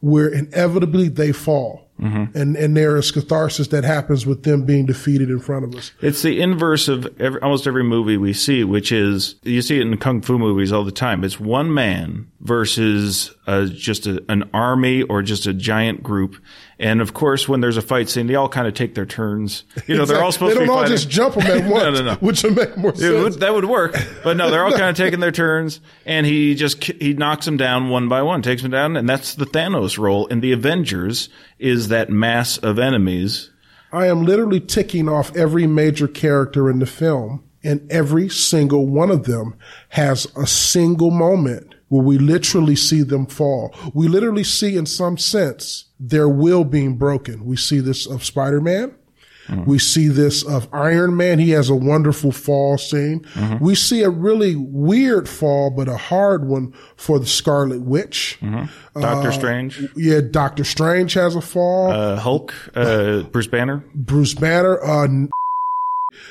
where 0.00 0.28
inevitably 0.28 1.08
they 1.08 1.32
fall. 1.32 1.90
Mm-hmm. 2.00 2.36
And, 2.36 2.56
and 2.56 2.74
there 2.74 2.96
is 2.96 3.10
catharsis 3.10 3.68
that 3.68 3.84
happens 3.84 4.24
with 4.24 4.42
them 4.44 4.64
being 4.64 4.86
defeated 4.86 5.28
in 5.28 5.38
front 5.38 5.66
of 5.66 5.74
us. 5.74 5.92
It's 6.00 6.22
the 6.22 6.40
inverse 6.40 6.88
of 6.88 7.06
every, 7.20 7.38
almost 7.42 7.66
every 7.66 7.84
movie 7.84 8.16
we 8.16 8.32
see, 8.32 8.64
which 8.64 8.90
is 8.90 9.34
you 9.42 9.60
see 9.60 9.78
it 9.78 9.82
in 9.82 9.98
kung 9.98 10.22
fu 10.22 10.38
movies 10.38 10.72
all 10.72 10.82
the 10.82 10.92
time. 10.92 11.24
It's 11.24 11.38
one 11.38 11.74
man 11.74 12.30
versus 12.40 13.34
uh, 13.46 13.66
just 13.66 14.06
a, 14.06 14.24
an 14.30 14.48
army 14.54 15.02
or 15.02 15.20
just 15.20 15.46
a 15.46 15.52
giant 15.52 16.02
group. 16.02 16.36
And 16.80 17.02
of 17.02 17.12
course, 17.12 17.46
when 17.46 17.60
there's 17.60 17.76
a 17.76 17.82
fight 17.82 18.08
scene, 18.08 18.26
they 18.26 18.34
all 18.36 18.48
kind 18.48 18.66
of 18.66 18.72
take 18.72 18.94
their 18.94 19.04
turns. 19.04 19.64
You 19.86 19.98
know, 19.98 20.06
they're 20.06 20.22
all 20.24 20.32
supposed 20.32 20.52
they 20.52 20.54
to 20.54 20.60
be 20.60 20.66
don't 20.66 20.74
all 20.76 20.82
fighting. 20.82 20.96
just 20.96 21.10
jump 21.10 21.34
them 21.34 21.46
at 21.46 21.70
once, 21.70 21.84
no, 21.84 21.90
no, 21.90 22.02
no. 22.02 22.14
which 22.16 22.42
would 22.42 22.56
make 22.56 22.74
more 22.78 22.94
sense. 22.94 23.22
would- 23.22 23.40
that 23.40 23.52
would 23.52 23.66
work, 23.66 23.94
but 24.24 24.36
no, 24.38 24.50
they're 24.50 24.64
all 24.64 24.70
kind 24.72 24.88
of 24.88 24.96
taking 25.04 25.20
their 25.20 25.30
turns, 25.30 25.80
and 26.06 26.24
he 26.26 26.54
just 26.54 26.82
he 26.82 27.12
knocks 27.12 27.44
them 27.44 27.58
down 27.58 27.90
one 27.90 28.08
by 28.08 28.22
one, 28.22 28.40
takes 28.40 28.62
them 28.62 28.70
down, 28.70 28.96
and 28.96 29.06
that's 29.06 29.34
the 29.34 29.44
Thanos 29.44 29.98
role 29.98 30.26
in 30.28 30.40
the 30.40 30.52
Avengers 30.52 31.28
is 31.58 31.88
that 31.88 32.08
mass 32.08 32.56
of 32.56 32.78
enemies. 32.78 33.50
I 33.92 34.06
am 34.06 34.22
literally 34.24 34.60
ticking 34.60 35.06
off 35.06 35.36
every 35.36 35.66
major 35.66 36.08
character 36.08 36.70
in 36.70 36.78
the 36.78 36.86
film, 36.86 37.44
and 37.62 37.86
every 37.92 38.30
single 38.30 38.86
one 38.86 39.10
of 39.10 39.24
them 39.24 39.54
has 39.90 40.26
a 40.34 40.46
single 40.46 41.10
moment 41.10 41.74
where 41.88 42.02
we 42.02 42.16
literally 42.16 42.76
see 42.76 43.02
them 43.02 43.26
fall. 43.26 43.74
We 43.92 44.08
literally 44.08 44.44
see, 44.44 44.76
in 44.78 44.86
some 44.86 45.18
sense, 45.18 45.84
their 46.00 46.28
will 46.28 46.64
being 46.64 46.96
broken. 46.96 47.44
We 47.44 47.56
see 47.56 47.78
this 47.80 48.06
of 48.06 48.24
Spider-Man. 48.24 48.94
We 49.66 49.80
see 49.80 50.06
this 50.06 50.44
of 50.44 50.68
Iron 50.72 51.16
Man. 51.16 51.40
He 51.40 51.50
has 51.50 51.68
a 51.70 51.74
wonderful 51.74 52.30
fall 52.30 52.78
scene. 52.78 53.26
We 53.60 53.74
see 53.74 54.04
a 54.04 54.08
really 54.10 54.54
weird 54.54 55.28
fall, 55.28 55.70
but 55.70 55.88
a 55.88 55.96
hard 55.96 56.46
one 56.46 56.72
for 56.96 57.18
the 57.18 57.26
Scarlet 57.26 57.80
Witch. 57.80 58.38
Doctor 58.94 59.32
Strange, 59.32 59.82
Yeah, 59.96 60.20
Doctor 60.20 60.62
Strange 60.62 61.14
has 61.14 61.34
a 61.34 61.40
fall. 61.40 61.90
uh, 61.90 62.14
Hulk, 62.16 62.54
uh, 62.76 63.22
Bruce 63.24 63.48
Banner. 63.48 63.82
Bruce 63.92 64.34
Banner. 64.34 64.80
Uh, 64.84 65.04
n- 65.04 65.30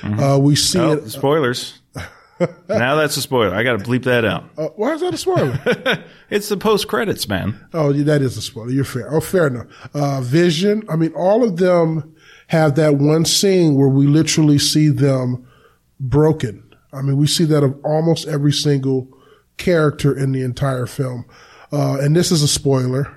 uh, 0.04 0.38
we 0.42 0.56
see 0.56 0.80
Oh, 0.80 0.94
it. 0.94 1.10
spoilers. 1.10 1.79
Now 2.69 2.96
that's 2.96 3.17
a 3.17 3.22
spoiler. 3.22 3.53
I 3.55 3.63
got 3.63 3.79
to 3.79 3.84
bleep 3.86 4.03
that 4.03 4.25
out. 4.25 4.46
Uh, 4.58 4.67
why 4.75 4.93
is 4.93 5.01
that 5.01 5.13
a 5.13 5.17
spoiler? 5.17 5.60
It's 6.29 6.48
the 6.48 6.58
post 6.58 6.88
credits, 6.88 7.27
man. 7.27 7.60
oh, 7.74 7.91
that 7.91 8.22
is 8.22 8.38
a 8.38 8.41
spoiler. 8.43 8.69
You're 8.69 8.84
fair. 8.84 9.12
Oh, 9.12 9.19
fair 9.19 9.48
enough. 9.48 9.65
Uh, 9.96 10.22
Vision. 10.22 10.84
I 10.88 10.96
mean, 10.96 11.12
all 11.15 11.43
of 11.43 11.58
them 11.58 12.15
have 12.48 12.75
that 12.75 12.98
one 12.98 13.25
scene 13.25 13.74
where 13.74 13.88
we 13.89 14.05
literally 14.05 14.60
see 14.60 14.89
them 14.89 15.48
broken. 16.00 16.63
I 16.93 17.01
mean, 17.01 17.17
we 17.17 17.25
see 17.25 17.46
that 17.46 17.63
of 17.63 17.84
almost 17.84 18.27
every 18.27 18.53
single 18.53 19.08
character 19.58 20.15
in 20.15 20.31
the 20.31 20.43
entire 20.43 20.86
film. 20.86 21.25
Uh, 21.72 21.98
and 22.00 22.15
this 22.15 22.31
is 22.31 22.43
a 22.43 22.48
spoiler. 22.48 23.12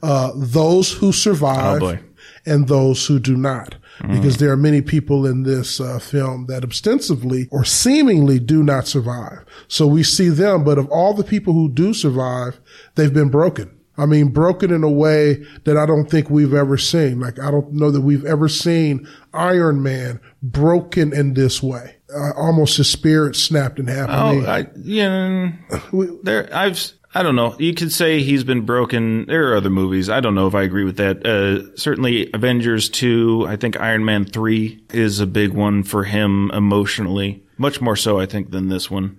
Uh, 0.00 0.30
those 0.36 0.92
who 0.92 1.10
survive 1.12 1.82
Oh, 1.82 1.98
and 2.46 2.68
those 2.68 3.06
who 3.06 3.18
do 3.18 3.36
not. 3.36 3.74
Because 4.00 4.38
there 4.38 4.50
are 4.50 4.56
many 4.56 4.82
people 4.82 5.26
in 5.26 5.44
this 5.44 5.80
uh, 5.80 5.98
film 5.98 6.46
that 6.46 6.64
ostensibly 6.64 7.46
or 7.50 7.64
seemingly 7.64 8.40
do 8.40 8.62
not 8.62 8.88
survive. 8.88 9.44
So 9.68 9.86
we 9.86 10.02
see 10.02 10.28
them, 10.28 10.64
but 10.64 10.78
of 10.78 10.88
all 10.88 11.14
the 11.14 11.22
people 11.22 11.52
who 11.52 11.70
do 11.70 11.94
survive, 11.94 12.58
they've 12.96 13.12
been 13.12 13.28
broken. 13.28 13.70
I 13.98 14.06
mean, 14.06 14.28
broken 14.28 14.72
in 14.72 14.82
a 14.82 14.90
way 14.90 15.44
that 15.64 15.76
I 15.76 15.84
don't 15.84 16.10
think 16.10 16.30
we've 16.30 16.54
ever 16.54 16.78
seen. 16.78 17.20
Like, 17.20 17.38
I 17.38 17.50
don't 17.50 17.74
know 17.74 17.90
that 17.90 18.00
we've 18.00 18.24
ever 18.24 18.48
seen 18.48 19.06
Iron 19.34 19.82
Man 19.82 20.18
broken 20.42 21.12
in 21.12 21.34
this 21.34 21.62
way. 21.62 21.96
Uh, 22.12 22.32
almost 22.36 22.78
his 22.78 22.88
spirit 22.88 23.36
snapped 23.36 23.78
in 23.78 23.86
half. 23.86 24.08
Oh, 24.10 24.40
I, 24.44 24.66
yeah, 24.76 25.52
there. 26.22 26.48
I've. 26.54 26.92
I 27.14 27.22
don't 27.22 27.36
know. 27.36 27.54
You 27.58 27.74
could 27.74 27.92
say 27.92 28.22
he's 28.22 28.42
been 28.44 28.62
broken. 28.62 29.26
There 29.26 29.52
are 29.52 29.56
other 29.56 29.70
movies. 29.70 30.08
I 30.08 30.20
don't 30.20 30.34
know 30.34 30.46
if 30.46 30.54
I 30.54 30.62
agree 30.62 30.84
with 30.84 30.96
that. 30.96 31.26
Uh, 31.26 31.76
certainly, 31.76 32.30
Avengers 32.32 32.88
two. 32.88 33.44
I 33.46 33.56
think 33.56 33.78
Iron 33.80 34.04
Man 34.04 34.24
three 34.24 34.82
is 34.92 35.20
a 35.20 35.26
big 35.26 35.52
one 35.52 35.82
for 35.82 36.04
him 36.04 36.50
emotionally. 36.52 37.42
Much 37.58 37.80
more 37.80 37.96
so, 37.96 38.18
I 38.18 38.26
think, 38.26 38.50
than 38.50 38.68
this 38.68 38.90
one. 38.90 39.18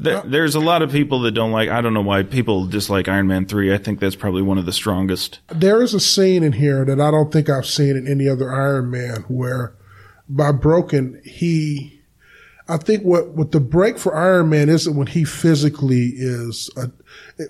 There, 0.00 0.22
there's 0.22 0.54
a 0.54 0.60
lot 0.60 0.82
of 0.82 0.90
people 0.90 1.20
that 1.20 1.30
don't 1.32 1.52
like. 1.52 1.68
I 1.68 1.80
don't 1.80 1.94
know 1.94 2.02
why 2.02 2.22
people 2.22 2.66
dislike 2.66 3.08
Iron 3.08 3.26
Man 3.28 3.46
three. 3.46 3.72
I 3.72 3.78
think 3.78 4.00
that's 4.00 4.16
probably 4.16 4.42
one 4.42 4.58
of 4.58 4.66
the 4.66 4.72
strongest. 4.72 5.40
there 5.48 5.80
is 5.82 5.94
a 5.94 6.00
scene 6.00 6.42
in 6.42 6.52
here 6.52 6.84
that 6.84 7.00
I 7.00 7.10
don't 7.10 7.32
think 7.32 7.48
I've 7.48 7.66
seen 7.66 7.96
in 7.96 8.06
any 8.08 8.28
other 8.28 8.52
Iron 8.52 8.90
Man 8.90 9.22
where 9.28 9.74
by 10.28 10.52
broken, 10.52 11.20
he, 11.24 11.97
I 12.68 12.76
think 12.76 13.02
what, 13.02 13.30
what 13.30 13.52
the 13.52 13.60
break 13.60 13.98
for 13.98 14.14
Iron 14.14 14.50
Man 14.50 14.68
isn't 14.68 14.94
when 14.94 15.06
he 15.06 15.24
physically 15.24 16.12
is, 16.14 16.68
a, 16.76 16.90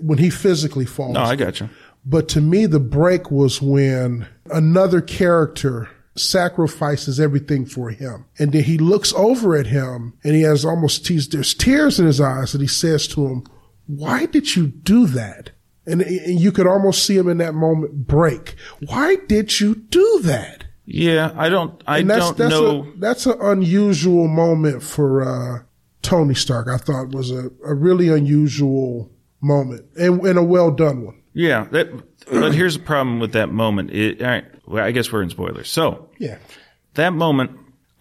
when 0.01 0.17
he 0.17 0.29
physically 0.29 0.85
falls. 0.85 1.13
No, 1.13 1.23
I 1.23 1.35
got 1.35 1.59
you. 1.59 1.69
But 2.05 2.29
to 2.29 2.41
me, 2.41 2.65
the 2.65 2.79
break 2.79 3.29
was 3.29 3.61
when 3.61 4.27
another 4.51 5.01
character 5.01 5.89
sacrifices 6.15 7.19
everything 7.19 7.65
for 7.65 7.89
him. 7.89 8.25
And 8.37 8.51
then 8.51 8.63
he 8.63 8.77
looks 8.77 9.13
over 9.13 9.55
at 9.55 9.67
him 9.67 10.13
and 10.23 10.35
he 10.35 10.41
has 10.43 10.63
almost, 10.63 11.05
tears, 11.05 11.27
there's 11.27 11.53
tears 11.53 11.99
in 11.99 12.05
his 12.05 12.21
eyes 12.21 12.53
and 12.53 12.61
he 12.61 12.67
says 12.67 13.07
to 13.09 13.27
him, 13.27 13.43
why 13.87 14.25
did 14.25 14.55
you 14.55 14.67
do 14.67 15.07
that? 15.07 15.51
And, 15.85 16.01
and 16.01 16.39
you 16.39 16.51
could 16.51 16.67
almost 16.67 17.05
see 17.05 17.17
him 17.17 17.27
in 17.27 17.39
that 17.39 17.55
moment 17.55 18.07
break. 18.07 18.55
Why 18.85 19.17
did 19.27 19.59
you 19.59 19.75
do 19.75 20.19
that? 20.23 20.65
Yeah, 20.91 21.31
I 21.35 21.49
don't. 21.49 21.81
I 21.85 21.99
And 21.99 22.09
that's, 22.09 22.25
don't 22.25 22.37
that's 22.37 22.51
know. 22.51 22.81
A, 22.83 22.97
that's 22.97 23.25
an 23.27 23.37
unusual 23.39 24.27
moment 24.27 24.81
for, 24.81 25.21
uh, 25.21 25.63
Tony 26.01 26.33
Stark. 26.33 26.67
I 26.67 26.77
thought 26.77 27.09
was 27.09 27.29
a, 27.29 27.51
a 27.65 27.73
really 27.75 28.09
unusual 28.09 29.11
moment 29.41 29.85
and, 29.95 30.21
and 30.25 30.39
a 30.39 30.43
well 30.43 30.71
done 30.71 31.05
one. 31.05 31.21
Yeah, 31.33 31.65
that, 31.71 31.89
but 32.31 32.55
here's 32.55 32.77
the 32.77 32.83
problem 32.83 33.19
with 33.19 33.33
that 33.33 33.51
moment. 33.51 33.91
It, 33.91 34.21
all 34.21 34.27
right, 34.29 34.45
well, 34.65 34.83
I 34.83 34.91
guess 34.91 35.11
we're 35.11 35.21
in 35.21 35.29
spoilers. 35.29 35.69
So 35.69 36.09
Yeah. 36.17 36.37
that 36.95 37.13
moment, 37.13 37.51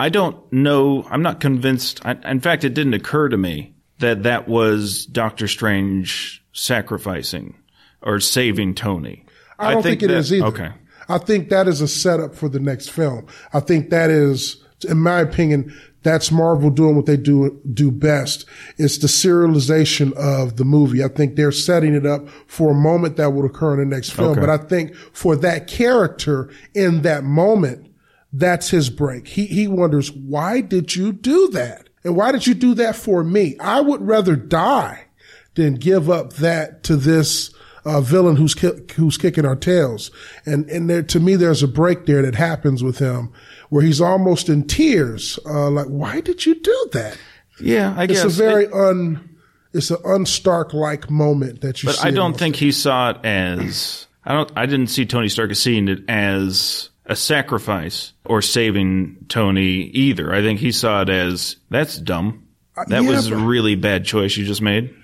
I 0.00 0.08
don't 0.08 0.50
know. 0.52 1.04
I'm 1.10 1.22
not 1.22 1.40
convinced. 1.40 2.00
I, 2.06 2.12
in 2.30 2.40
fact, 2.40 2.64
it 2.64 2.72
didn't 2.72 2.94
occur 2.94 3.28
to 3.28 3.36
me 3.36 3.74
that 3.98 4.22
that 4.22 4.48
was 4.48 5.04
Doctor 5.06 5.46
Strange 5.48 6.42
sacrificing 6.52 7.54
or 8.00 8.20
saving 8.20 8.74
Tony. 8.74 9.26
I 9.58 9.74
don't 9.74 9.82
think, 9.82 10.02
it 10.02 10.08
that- 10.08 10.16
is 10.18 10.32
either. 10.32 10.46
Okay. 10.46 10.70
I 11.08 11.18
think 11.18 11.48
that 11.48 11.68
is 11.68 11.80
a 11.80 11.88
setup 11.88 12.34
for 12.34 12.48
the 12.48 12.60
next 12.60 12.90
film. 12.90 13.26
I 13.52 13.60
think 13.60 13.90
that 13.90 14.10
is, 14.10 14.62
in 14.88 14.98
my 14.98 15.20
opinion, 15.20 15.74
that's 16.02 16.30
Marvel 16.30 16.70
doing 16.70 16.96
what 16.96 17.06
they 17.06 17.16
do 17.16 17.60
do 17.72 17.90
best. 17.90 18.44
It's 18.76 18.98
the 18.98 19.08
serialization 19.08 20.12
of 20.14 20.56
the 20.56 20.64
movie. 20.64 21.02
I 21.02 21.08
think 21.08 21.36
they're 21.36 21.52
setting 21.52 21.94
it 21.94 22.06
up 22.06 22.28
for 22.46 22.70
a 22.70 22.74
moment 22.74 23.16
that 23.16 23.32
will 23.32 23.44
occur 23.44 23.74
in 23.74 23.88
the 23.88 23.96
next 23.96 24.10
film. 24.10 24.32
Okay. 24.32 24.40
But 24.40 24.50
I 24.50 24.58
think 24.58 24.94
for 24.94 25.34
that 25.36 25.66
character 25.66 26.50
in 26.74 27.02
that 27.02 27.24
moment, 27.24 27.90
that's 28.32 28.70
his 28.70 28.90
break. 28.90 29.26
He 29.26 29.46
he 29.46 29.66
wonders 29.66 30.12
why 30.12 30.60
did 30.60 30.94
you 30.94 31.12
do 31.12 31.48
that, 31.48 31.88
and 32.04 32.14
why 32.14 32.32
did 32.32 32.46
you 32.46 32.54
do 32.54 32.74
that 32.74 32.94
for 32.94 33.24
me? 33.24 33.56
I 33.58 33.80
would 33.80 34.06
rather 34.06 34.36
die 34.36 35.06
than 35.54 35.74
give 35.74 36.08
up 36.08 36.34
that 36.34 36.84
to 36.84 36.96
this 36.96 37.52
uh, 37.84 38.00
villain 38.00 38.36
who's 38.36 38.54
ki- 38.54 38.82
who's 38.96 39.16
kicking 39.16 39.44
our 39.46 39.56
tails. 39.56 40.10
And 40.46 40.68
and 40.70 40.88
there, 40.90 41.02
to 41.04 41.20
me, 41.20 41.36
there's 41.36 41.62
a 41.62 41.68
break 41.68 42.06
there 42.06 42.22
that 42.22 42.34
happens 42.34 42.82
with 42.82 42.98
him 42.98 43.32
where 43.70 43.82
he's 43.82 44.00
almost 44.00 44.48
in 44.48 44.66
tears. 44.66 45.38
Uh, 45.46 45.70
like, 45.70 45.86
why 45.86 46.20
did 46.20 46.44
you 46.46 46.54
do 46.54 46.88
that? 46.92 47.18
Yeah, 47.60 47.94
I 47.96 48.04
It's 48.04 48.12
guess. 48.14 48.24
a 48.24 48.28
very 48.28 48.64
It- 48.66 48.72
un, 48.72 49.28
it's 49.72 49.90
an 49.90 49.98
unstark 50.04 50.72
like 50.72 51.10
moment 51.10 51.60
that 51.62 51.82
you. 51.82 51.88
but 51.88 52.04
I 52.04 52.10
don't 52.10 52.36
think 52.36 52.56
he 52.56 52.72
saw 52.72 53.10
it 53.10 53.18
as. 53.24 54.06
I 54.24 54.32
don't. 54.34 54.50
I 54.56 54.66
didn't 54.66 54.88
see 54.88 55.06
Tony 55.06 55.28
Stark 55.28 55.50
as 55.50 55.58
seeing 55.58 55.88
it 55.88 56.00
as 56.08 56.90
a 57.06 57.16
sacrifice 57.16 58.12
or 58.26 58.42
saving 58.42 59.16
Tony 59.28 59.84
either. 59.84 60.32
I 60.34 60.42
think 60.42 60.60
he 60.60 60.70
saw 60.72 61.02
it 61.02 61.08
as 61.08 61.56
that's 61.70 61.96
dumb. 61.98 62.44
That 62.88 63.00
Uh, 63.00 63.02
yeah, 63.02 63.10
was 63.10 63.28
a 63.28 63.36
really 63.36 63.74
bad 63.74 64.04
choice 64.04 64.36
you 64.36 64.44
just 64.44 64.60
made. 64.62 64.94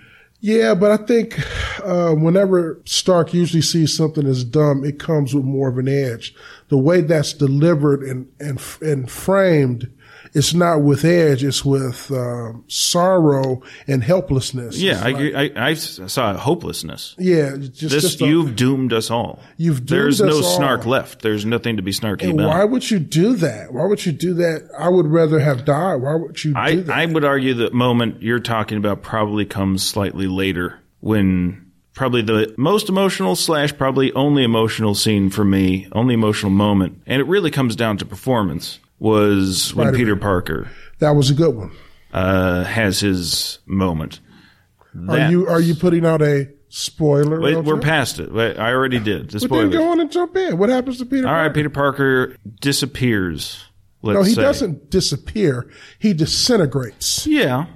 Yeah, 0.40 0.74
but 0.74 0.90
I 0.92 0.98
think 1.06 1.40
uh, 1.82 2.14
whenever 2.14 2.80
Stark 2.84 3.32
usually 3.34 3.62
sees 3.62 3.96
something 3.96 4.26
as 4.26 4.44
dumb, 4.44 4.84
it 4.84 4.98
comes 4.98 5.34
with 5.34 5.44
more 5.44 5.68
of 5.68 5.78
an 5.78 5.88
edge. 5.88 6.34
The 6.68 6.78
way 6.78 7.00
that's 7.02 7.32
delivered 7.32 8.02
and 8.02 8.26
and 8.40 8.60
and 8.80 9.10
framed, 9.10 9.90
it's 10.32 10.54
not 10.54 10.78
with 10.82 11.04
edge; 11.04 11.44
it's 11.44 11.64
with 11.64 12.10
um, 12.10 12.64
sorrow 12.68 13.62
and 13.86 14.02
helplessness. 14.02 14.78
Yeah, 14.78 15.00
I, 15.04 15.10
like- 15.10 15.56
I, 15.56 15.68
I 15.70 15.74
saw 15.74 16.34
hopelessness. 16.36 17.14
yeah. 17.18 17.56
Just, 17.56 17.80
This 17.92 18.02
just 18.02 18.20
a- 18.22 18.26
you've 18.26 18.56
doomed 18.56 18.92
us 18.92 19.10
all. 19.10 19.40
You've 19.56 19.84
doomed 19.84 19.88
There's 19.88 20.20
no 20.20 20.36
all. 20.36 20.42
snark 20.42 20.86
left. 20.86 21.22
There's 21.22 21.44
nothing 21.44 21.76
to 21.76 21.82
be 21.82 21.92
snarky 21.92 22.30
and 22.30 22.40
about. 22.40 22.48
why 22.48 22.64
would 22.64 22.90
you 22.90 22.98
do 22.98 23.36
that? 23.36 23.72
Why 23.72 23.84
would 23.86 24.04
you 24.06 24.12
do 24.12 24.34
that? 24.34 24.68
I 24.78 24.88
would 24.88 25.06
rather 25.06 25.38
have 25.38 25.64
died. 25.64 25.96
Why 25.96 26.14
would 26.14 26.42
you 26.42 26.54
I, 26.56 26.74
do 26.76 26.82
that? 26.84 26.96
I 26.96 27.06
would 27.06 27.24
argue 27.24 27.54
the 27.54 27.70
moment 27.70 28.22
you're 28.22 28.40
talking 28.40 28.78
about 28.78 29.02
probably 29.02 29.44
comes 29.44 29.84
slightly 29.86 30.26
later 30.26 30.80
when 31.00 31.63
probably 31.94 32.22
the 32.22 32.54
most 32.58 32.88
emotional 32.88 33.36
slash 33.36 33.76
probably 33.76 34.12
only 34.12 34.44
emotional 34.44 34.94
scene 34.94 35.30
for 35.30 35.44
me, 35.44 35.88
only 35.92 36.14
emotional 36.14 36.50
moment, 36.50 37.02
and 37.06 37.20
it 37.20 37.24
really 37.26 37.50
comes 37.50 37.74
down 37.76 37.96
to 37.98 38.04
performance. 38.04 38.80
Was 39.00 39.74
when 39.74 39.86
Spider-Man. 39.88 39.94
Peter 40.00 40.16
Parker 40.16 40.68
That 41.00 41.10
was 41.10 41.28
a 41.28 41.34
good 41.34 41.54
one. 41.54 41.72
uh, 42.12 42.64
has 42.64 43.00
his 43.00 43.58
moment. 43.66 44.20
Are 45.08 45.28
you 45.30 45.46
are 45.48 45.60
you 45.60 45.74
putting 45.74 46.06
out 46.06 46.22
a 46.22 46.48
spoiler? 46.68 47.40
Wait, 47.40 47.56
we're 47.64 47.80
past 47.80 48.20
it. 48.20 48.32
Wait, 48.32 48.56
I 48.56 48.70
already 48.72 49.00
did. 49.00 49.30
The 49.30 49.40
then 49.48 49.70
go 49.70 49.90
on 49.90 50.00
and 50.00 50.10
jump 50.12 50.36
in. 50.36 50.56
What 50.58 50.68
happens 50.70 50.98
to 50.98 51.06
Peter? 51.06 51.26
All 51.26 51.34
right, 51.34 51.42
Parker? 51.48 51.54
Peter 51.54 51.70
Parker 51.70 52.36
disappears. 52.60 53.64
Let's 54.02 54.16
No, 54.16 54.22
he 54.22 54.34
say. 54.34 54.42
doesn't 54.42 54.90
disappear. 54.90 55.68
He 55.98 56.12
disintegrates. 56.14 57.26
Yeah, 57.26 57.66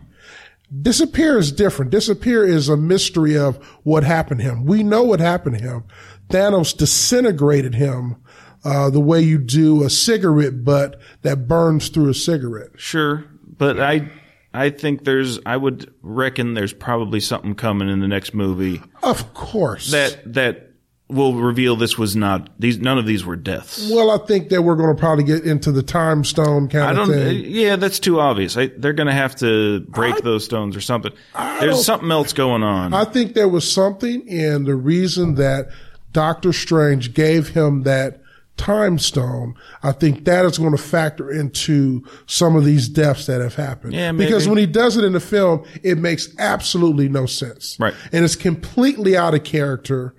Disappear 0.83 1.39
is 1.39 1.51
different. 1.51 1.91
Disappear 1.91 2.45
is 2.45 2.69
a 2.69 2.77
mystery 2.77 3.37
of 3.39 3.57
what 3.85 4.05
happened 4.05 4.41
to 4.41 4.47
him. 4.47 4.65
We 4.67 4.83
know 4.83 5.03
what 5.03 5.19
happened 5.21 5.59
to 5.59 5.65
him. 5.65 5.85
Thanos 6.29 6.77
disintegrated 6.77 7.75
him 7.75 8.17
uh, 8.65 8.91
the 8.91 9.01
way 9.01 9.21
you 9.21 9.39
do 9.39 9.83
a 9.83 9.89
cigarette 9.91 10.65
butt 10.65 11.01
that 11.23 11.49
burns 11.49 11.89
through 11.89 12.11
a 12.11 12.15
cigarette. 12.15 12.71
sure, 12.77 13.25
but 13.57 13.81
I, 13.81 14.11
I 14.53 14.69
think 14.71 15.05
there's. 15.05 15.39
I 15.47 15.57
would 15.57 15.93
reckon 16.03 16.53
there's 16.55 16.73
probably 16.75 17.21
something 17.21 17.55
coming 17.55 17.89
in 17.89 18.01
the 18.01 18.09
next 18.09 18.35
movie 18.35 18.83
Of 19.03 19.33
course. 19.33 19.91
that 19.93 20.35
that 20.35 20.68
will 21.09 21.35
reveal 21.35 21.75
this 21.77 21.97
was 21.97 22.15
not 22.15 22.51
these. 22.59 22.79
None 22.79 22.99
of 22.99 23.07
these 23.07 23.25
were 23.25 23.37
deaths. 23.37 23.91
well, 23.91 24.11
I 24.11 24.19
think 24.27 24.51
that 24.51 24.63
we're 24.63 24.77
going 24.77 24.95
to 24.95 25.01
probably 25.01 25.25
get 25.25 25.45
into 25.45 25.73
the 25.73 25.83
time 25.83 26.23
stone 26.25 26.69
kind 26.69 26.85
I 26.85 26.91
of 26.91 26.97
don't. 26.97 27.09
thing. 27.11 27.45
Yeah, 27.47 27.77
that's 27.77 27.99
too 27.99 28.21
obvious. 28.21 28.57
I, 28.57 28.67
they're 28.77 28.93
going 28.93 29.07
to 29.07 29.13
have 29.15 29.35
to 29.37 29.81
break 29.89 30.17
I- 30.17 30.21
those 30.21 30.45
stones 30.45 30.77
or 30.77 30.81
something. 30.81 31.13
don't- 31.35 31.61
There's 31.61 31.85
something 31.85 32.11
else 32.11 32.33
going 32.33 32.63
on. 32.63 32.93
I 32.93 33.05
think 33.05 33.35
there 33.35 33.49
was 33.49 33.71
something 33.71 34.27
in 34.29 34.65
the 34.65 34.75
reason 34.75 35.37
that 35.37 35.69
Doctor 36.13 36.53
Strange 36.53 37.15
gave 37.15 37.49
him 37.49 37.85
that 37.85 38.21
time 38.59 38.99
stone. 38.99 39.55
I 39.85 39.93
think 39.93 40.25
that 40.25 40.45
is 40.45 40.59
going 40.59 40.73
to 40.77 40.83
factor 40.83 41.31
into 41.31 42.05
some 42.27 42.57
of 42.57 42.65
these 42.65 42.89
deaths 42.89 43.27
that 43.27 43.41
have 43.41 43.55
happened. 43.55 43.93
Yeah, 43.95 44.11
maybe. 44.13 44.27
Because 44.27 44.49
when 44.49 44.59
he 44.59 44.67
does 44.67 44.97
it 44.97 45.05
in 45.05 45.13
the 45.13 45.21
film, 45.21 45.65
it 45.83 45.97
makes 45.97 46.29
absolutely 46.39 47.09
no 47.09 47.25
sense. 47.27 47.77
Right. 47.79 47.95
And 48.13 48.25
it's 48.25 48.37
completely 48.37 49.17
out 49.17 49.35
of 49.35 49.45
character. 49.45 50.15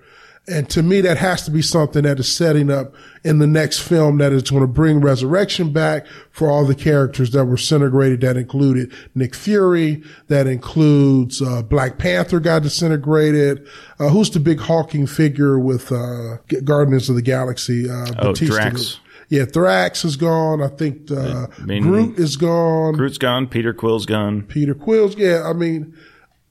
And 0.50 0.68
to 0.70 0.82
me, 0.82 1.00
that 1.02 1.16
has 1.18 1.44
to 1.44 1.50
be 1.50 1.62
something 1.62 2.02
that 2.02 2.18
is 2.18 2.34
setting 2.34 2.70
up 2.70 2.94
in 3.24 3.38
the 3.38 3.46
next 3.46 3.78
film 3.80 4.18
that 4.18 4.32
is 4.32 4.42
going 4.50 4.62
to 4.62 4.66
bring 4.66 5.00
resurrection 5.00 5.72
back 5.72 6.06
for 6.32 6.50
all 6.50 6.64
the 6.64 6.74
characters 6.74 7.30
that 7.30 7.44
were 7.44 7.56
disintegrated. 7.56 8.20
That 8.22 8.36
included 8.36 8.92
Nick 9.14 9.34
Fury. 9.34 10.02
That 10.28 10.46
includes 10.46 11.40
uh, 11.40 11.62
Black 11.62 11.98
Panther 11.98 12.40
got 12.40 12.62
disintegrated. 12.62 13.66
Uh, 13.98 14.08
who's 14.08 14.30
the 14.30 14.40
big 14.40 14.60
hulking 14.60 15.06
figure 15.06 15.58
with 15.58 15.92
uh, 15.92 16.38
Guardians 16.64 17.08
of 17.08 17.16
the 17.16 17.22
Galaxy? 17.22 17.88
Uh, 17.88 18.06
Oh, 18.18 18.32
Batista. 18.32 18.54
Drax. 18.54 19.00
Yeah, 19.28 19.44
Drax 19.44 20.04
is 20.04 20.16
gone. 20.16 20.60
I 20.60 20.66
think 20.66 21.10
uh, 21.12 21.46
I 21.56 21.62
mean- 21.64 21.82
Groot 21.84 22.18
is 22.18 22.36
gone. 22.36 22.94
Groot's 22.94 23.18
gone. 23.18 23.46
Peter 23.46 23.72
Quill's 23.72 24.04
gone. 24.06 24.42
Peter 24.42 24.74
Quill's. 24.74 25.16
Yeah, 25.16 25.44
I 25.48 25.52
mean, 25.52 25.94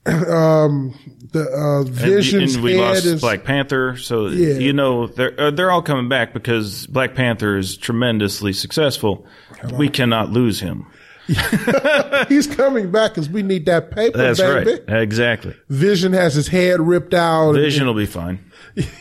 um, 0.06 0.94
the 1.32 1.46
uh, 1.50 1.80
And- 1.80 1.88
Vision's 1.90 2.54
and 2.54 2.64
we 2.64 2.72
head 2.72 2.80
lost 2.80 3.04
is 3.04 3.20
Black 3.20 3.44
Panther, 3.44 3.96
so 3.96 4.28
Yeah. 4.28 4.54
you 4.54 4.72
know 4.72 5.06
they're 5.06 5.38
uh, 5.38 5.50
they're 5.50 5.70
all 5.70 5.82
coming 5.82 6.08
back 6.08 6.32
because 6.32 6.86
Black 6.86 7.14
Panther 7.14 7.56
is 7.58 7.76
tremendously 7.76 8.52
successful. 8.52 9.26
We 9.72 9.88
cannot 9.88 10.30
lose 10.30 10.60
him. 10.60 10.86
He's 12.28 12.46
coming 12.48 12.90
back 12.90 13.12
because 13.12 13.28
we 13.28 13.42
need 13.42 13.66
that 13.66 13.90
paper, 13.92 14.18
That's 14.18 14.40
baby. 14.40 14.80
right, 14.88 15.00
exactly. 15.02 15.54
Vision 15.68 16.12
has 16.12 16.34
his 16.34 16.48
head 16.48 16.80
ripped 16.80 17.14
out. 17.14 17.52
Vision 17.52 17.86
will 17.86 17.94
be 17.94 18.06
fine. 18.06 18.38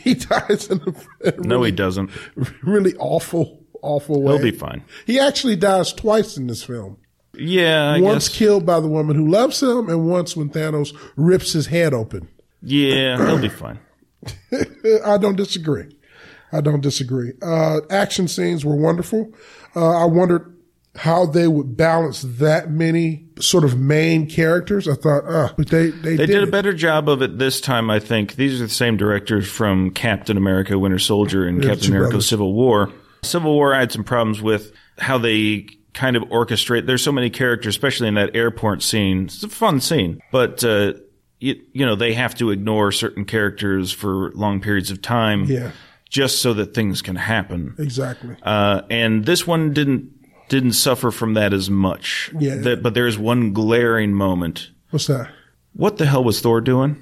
He 0.03 0.15
dies 0.15 0.67
in 0.69 0.81
a 0.81 0.93
really, 1.23 1.47
No, 1.47 1.63
he 1.63 1.71
doesn't. 1.71 2.09
really 2.63 2.95
awful, 2.95 3.63
awful 3.81 4.21
way. 4.23 4.33
He'll 4.33 4.41
be 4.41 4.51
fine. 4.57 4.83
He 5.05 5.19
actually 5.19 5.55
dies 5.55 5.93
twice 5.93 6.37
in 6.37 6.47
this 6.47 6.63
film. 6.63 6.97
Yeah, 7.39 7.91
I 7.91 7.99
once 8.01 8.27
guess. 8.29 8.37
killed 8.37 8.65
by 8.65 8.79
the 8.79 8.87
woman 8.87 9.15
who 9.15 9.27
loves 9.27 9.61
him, 9.61 9.89
and 9.89 10.07
once 10.09 10.35
when 10.35 10.49
Thanos 10.49 10.95
rips 11.15 11.53
his 11.53 11.67
head 11.67 11.93
open. 11.93 12.27
Yeah, 12.61 13.17
he'll 13.25 13.39
be 13.41 13.49
fine. 13.49 13.79
I 15.05 15.17
don't 15.17 15.35
disagree. 15.37 15.85
I 16.51 16.61
don't 16.61 16.81
disagree. 16.81 17.33
Uh, 17.41 17.81
action 17.89 18.27
scenes 18.27 18.65
were 18.65 18.75
wonderful. 18.75 19.31
Uh, 19.75 20.01
I 20.01 20.05
wondered 20.05 20.55
how 20.95 21.25
they 21.25 21.47
would 21.47 21.77
balance 21.77 22.23
that 22.23 22.69
many 22.71 23.25
sort 23.39 23.63
of 23.63 23.77
main 23.79 24.27
characters. 24.29 24.87
I 24.87 24.95
thought, 24.95 25.23
uh, 25.25 25.53
but 25.55 25.69
they, 25.69 25.91
they, 25.91 26.15
They 26.15 26.25
did, 26.25 26.39
did 26.39 26.43
a 26.43 26.51
better 26.51 26.73
job 26.73 27.07
of 27.07 27.21
it 27.21 27.37
this 27.37 27.61
time, 27.61 27.89
I 27.89 27.99
think. 27.99 28.35
These 28.35 28.59
are 28.59 28.65
the 28.65 28.73
same 28.73 28.97
directors 28.97 29.47
from 29.49 29.91
Captain 29.91 30.35
America, 30.35 30.77
Winter 30.77 30.99
Soldier, 30.99 31.47
and 31.47 31.61
Captain 31.61 31.89
America: 31.91 32.09
brothers. 32.11 32.27
Civil 32.27 32.53
War. 32.53 32.91
Civil 33.21 33.53
War, 33.53 33.73
I 33.73 33.79
had 33.79 33.91
some 33.91 34.03
problems 34.03 34.41
with 34.41 34.73
how 34.97 35.17
they 35.17 35.67
kind 35.99 36.15
of 36.15 36.23
orchestrate. 36.23 36.85
There's 36.87 37.03
so 37.03 37.11
many 37.11 37.29
characters, 37.29 37.73
especially 37.75 38.07
in 38.07 38.13
that 38.15 38.35
airport 38.35 38.81
scene. 38.81 39.25
It's 39.25 39.43
a 39.43 39.49
fun 39.49 39.81
scene, 39.81 40.21
but 40.31 40.63
uh, 40.63 40.93
you, 41.39 41.61
you 41.73 41.85
know 41.85 41.95
they 41.95 42.13
have 42.13 42.33
to 42.35 42.51
ignore 42.51 42.91
certain 42.91 43.25
characters 43.25 43.91
for 43.91 44.31
long 44.31 44.61
periods 44.61 44.91
of 44.91 45.01
time, 45.01 45.43
Yeah. 45.45 45.71
just 46.09 46.41
so 46.41 46.53
that 46.53 46.73
things 46.73 47.01
can 47.01 47.15
happen. 47.17 47.75
Exactly. 47.77 48.35
Uh, 48.43 48.81
and 48.89 49.25
this 49.25 49.45
one 49.45 49.73
didn't 49.73 50.09
didn't 50.47 50.73
suffer 50.73 51.11
from 51.11 51.33
that 51.35 51.53
as 51.53 51.69
much. 51.69 52.31
Yeah. 52.39 52.55
That, 52.55 52.81
but 52.81 52.93
there's 52.93 53.17
one 53.19 53.51
glaring 53.53 54.13
moment. 54.13 54.71
What's 54.91 55.07
that? 55.07 55.29
What 55.73 55.97
the 55.97 56.05
hell 56.07 56.23
was 56.23 56.41
Thor 56.41 56.61
doing? 56.61 56.95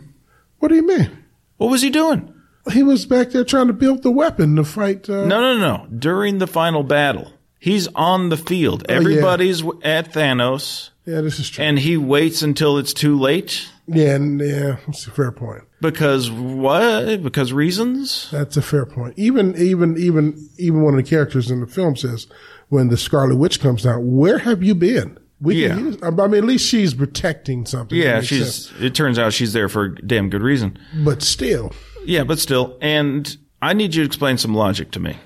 What 0.59 0.67
do 0.69 0.75
you 0.75 0.85
mean? 0.85 1.09
What 1.57 1.69
was 1.69 1.81
he 1.81 1.89
doing? 1.89 2.33
He 2.73 2.83
was 2.83 3.05
back 3.05 3.29
there 3.29 3.45
trying 3.45 3.67
to 3.67 3.73
build 3.73 4.03
the 4.03 4.11
weapon 4.11 4.57
to 4.57 4.63
fight. 4.65 5.09
Uh, 5.09 5.23
No, 5.25 5.39
no, 5.39 5.57
no. 5.57 5.87
During 5.97 6.39
the 6.39 6.47
final 6.47 6.83
battle, 6.83 7.31
he's 7.59 7.87
on 7.95 8.29
the 8.29 8.37
field. 8.37 8.83
Oh, 8.87 8.91
yeah. 8.93 8.97
Everybody's 8.99 9.59
w 9.61 9.79
at 9.83 10.11
Thanos, 10.13 10.89
Yeah, 11.05 11.21
this 11.21 11.39
is 11.39 11.49
true. 11.49 11.63
and 11.63 11.79
he 11.79 11.97
waits 11.97 12.41
until 12.41 12.77
it's 12.77 12.93
too 12.93 13.17
late. 13.17 13.67
yeah, 13.87 14.15
and, 14.15 14.39
yeah, 14.39 14.77
that's 14.85 15.07
a 15.07 15.11
fair 15.11 15.31
point. 15.31 15.63
Because 15.81 16.29
what? 16.31 17.21
Because 17.23 17.53
reasons? 17.53 18.29
That's 18.31 18.57
a 18.57 18.61
fair 18.61 18.85
point. 18.85 19.13
Even, 19.17 19.55
even, 19.57 19.97
even, 19.97 20.49
even 20.57 20.81
one 20.81 20.93
of 20.97 21.03
the 21.03 21.09
characters 21.09 21.51
in 21.51 21.61
the 21.61 21.67
film 21.67 21.95
says 21.95 22.27
when 22.69 22.89
the 22.89 22.97
Scarlet 22.97 23.35
Witch 23.37 23.59
comes 23.61 23.85
out, 23.85 24.01
"Where 24.01 24.39
have 24.39 24.63
you 24.63 24.73
been?" 24.75 25.17
We 25.39 25.63
Yeah. 25.63 25.75
can 25.75 25.85
use, 25.85 25.97
I 26.01 26.09
mean, 26.09 26.33
at 26.33 26.43
least 26.45 26.65
she's 26.67 26.95
protecting 26.95 27.67
something. 27.67 27.95
Yeah, 27.97 28.21
she's. 28.21 28.65
sense. 28.65 28.81
It 28.81 28.95
turns 28.95 29.19
out 29.19 29.33
she's 29.33 29.53
there 29.53 29.69
for 29.69 29.83
a 29.83 29.95
damn 29.95 30.29
good 30.31 30.41
reason. 30.41 30.79
But 31.05 31.21
still, 31.21 31.73
Yeah, 32.03 32.23
but 32.23 32.39
still. 32.39 32.75
And 32.81 33.37
I 33.61 33.73
need 33.73 33.93
you 33.93 34.01
to 34.01 34.07
explain 34.07 34.37
some 34.39 34.55
logic 34.55 34.89
to 34.91 34.99
me. 34.99 35.17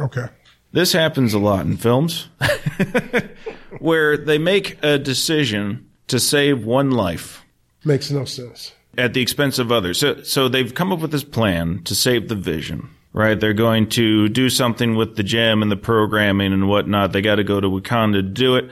okay. 0.00 0.26
This 0.72 0.92
happens 0.92 1.34
a 1.34 1.38
lot 1.38 1.66
in 1.66 1.76
films 1.76 2.28
where 3.78 4.16
they 4.16 4.38
make 4.38 4.78
a 4.82 4.98
decision 4.98 5.88
to 6.08 6.18
save 6.20 6.64
one 6.64 6.90
life 6.90 7.44
Makes 7.84 8.10
no 8.10 8.24
sense. 8.24 8.72
at 8.98 9.14
the 9.14 9.20
expense 9.22 9.58
of 9.58 9.72
others. 9.72 9.98
So, 9.98 10.22
so 10.22 10.48
they've 10.48 10.74
come 10.74 10.92
up 10.92 11.00
with 11.00 11.10
this 11.12 11.24
plan 11.24 11.82
to 11.84 11.94
save 11.94 12.28
the 12.28 12.34
vision, 12.34 12.88
right? 13.12 13.38
They're 13.38 13.52
going 13.52 13.88
to 13.90 14.28
do 14.28 14.48
something 14.50 14.94
with 14.96 15.16
the 15.16 15.22
gem 15.22 15.62
and 15.62 15.70
the 15.72 15.76
programming 15.76 16.52
and 16.52 16.68
whatnot. 16.68 17.12
They 17.12 17.22
got 17.22 17.36
to 17.36 17.44
go 17.44 17.60
to 17.60 17.68
Wakanda 17.68 18.14
to 18.14 18.22
do 18.22 18.56
it. 18.56 18.70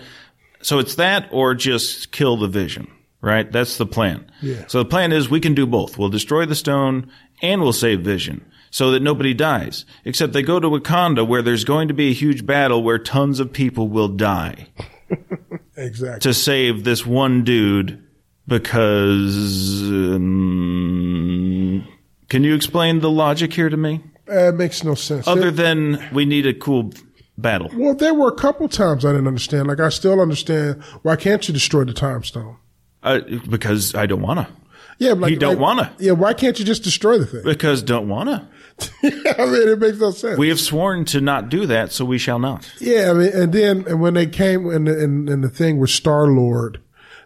So 0.61 0.79
it's 0.79 0.97
that 0.97 1.29
or 1.33 1.55
just 1.55 2.11
kill 2.13 2.37
the 2.37 2.49
vision, 2.49 2.91
right? 3.21 3.51
That's 3.51 3.79
the 3.79 3.87
plan. 3.87 4.31
Yeah. 4.43 4.65
So 4.67 4.79
the 4.81 4.89
plan 4.89 5.13
is 5.13 5.29
we 5.31 5.41
can 5.41 5.55
do 5.55 5.67
both. 5.67 5.97
We'll 5.99 6.09
destroy 6.09 6.47
the 6.47 6.55
stone 6.57 7.11
and 7.43 7.61
we'll 7.63 7.73
save 7.73 8.01
vision 8.01 8.45
so 8.71 8.91
that 8.91 9.01
nobody 9.03 9.35
dies. 9.35 9.85
Except 10.05 10.33
they 10.33 10.43
go 10.43 10.61
to 10.61 10.69
Wakanda 10.69 11.27
where 11.27 11.43
there's 11.43 11.65
going 11.65 11.89
to 11.89 11.95
be 11.95 12.11
a 12.11 12.15
huge 12.15 12.45
battle 12.47 12.83
where 12.83 12.99
tons 12.99 13.41
of 13.41 13.53
people 13.53 13.89
will 13.89 14.09
die 14.09 14.69
Exactly. 15.77 16.21
to 16.21 16.35
save 16.35 16.85
this 16.85 17.05
one 17.07 17.45
dude 17.45 18.03
because. 18.47 19.83
Um, 19.89 21.87
can 22.29 22.45
you 22.45 22.55
explain 22.55 23.01
the 23.01 23.11
logic 23.11 23.53
here 23.55 23.69
to 23.69 23.77
me? 23.77 24.03
Uh, 24.31 24.49
it 24.49 24.55
makes 24.57 24.85
no 24.85 24.95
sense. 24.95 25.27
Other 25.27 25.51
There- 25.51 25.75
than 25.75 26.09
we 26.13 26.25
need 26.27 26.47
a 26.47 26.53
cool 26.55 26.93
battle. 27.39 27.71
well, 27.75 27.95
there 27.95 28.13
were 28.15 28.29
a 28.29 28.35
couple 28.35 28.69
times 28.69 29.05
I 29.05 29.13
didn't 29.13 29.27
understand. 29.29 29.69
Like, 29.69 29.81
I 29.81 29.89
still 29.89 30.21
understand. 30.21 30.83
Why 31.03 31.17
can't 31.17 31.47
you 31.49 31.55
destroy 31.55 31.85
the 31.85 31.95
time 31.95 32.25
stone? 32.25 32.57
Uh, 33.03 33.21
because 33.49 33.95
I 33.95 34.07
don't 34.07 34.21
wanna. 34.23 34.49
Yeah, 34.99 35.13
like, 35.13 35.31
You 35.31 35.39
don't 35.39 35.55
like- 35.55 35.61
wanna. 35.61 35.93
Yeah, 35.99 36.13
why 36.13 36.35
can't 36.35 36.59
you 36.59 36.65
just 36.65 36.83
destroy 36.83 37.17
the 37.19 37.27
thing? 37.27 37.43
Because 37.45 37.81
don't 37.83 38.09
I 39.03 39.47
mean, 39.47 39.69
it 39.69 39.79
makes 39.79 39.99
no 39.99 40.11
sense. 40.11 40.39
We 40.39 40.49
have 40.49 40.61
sworn 40.61 41.05
to 41.07 41.21
not 41.21 41.49
do 41.49 41.67
that, 41.67 41.93
so 41.93 42.05
we 42.05 42.19
shall 42.19 42.39
not. 42.39 42.71
Yeah, 42.81 43.11
I 43.11 43.13
mean, 43.15 43.31
and 43.33 43.53
then 43.53 43.85
and 43.89 44.01
when 44.01 44.15
they 44.15 44.27
came 44.27 44.69
and 44.71 44.87
the, 44.87 45.03
in, 45.03 45.29
in 45.29 45.41
the 45.41 45.49
thing 45.49 45.79
with 45.79 45.91
Star 45.91 46.27
Lord, 46.27 46.81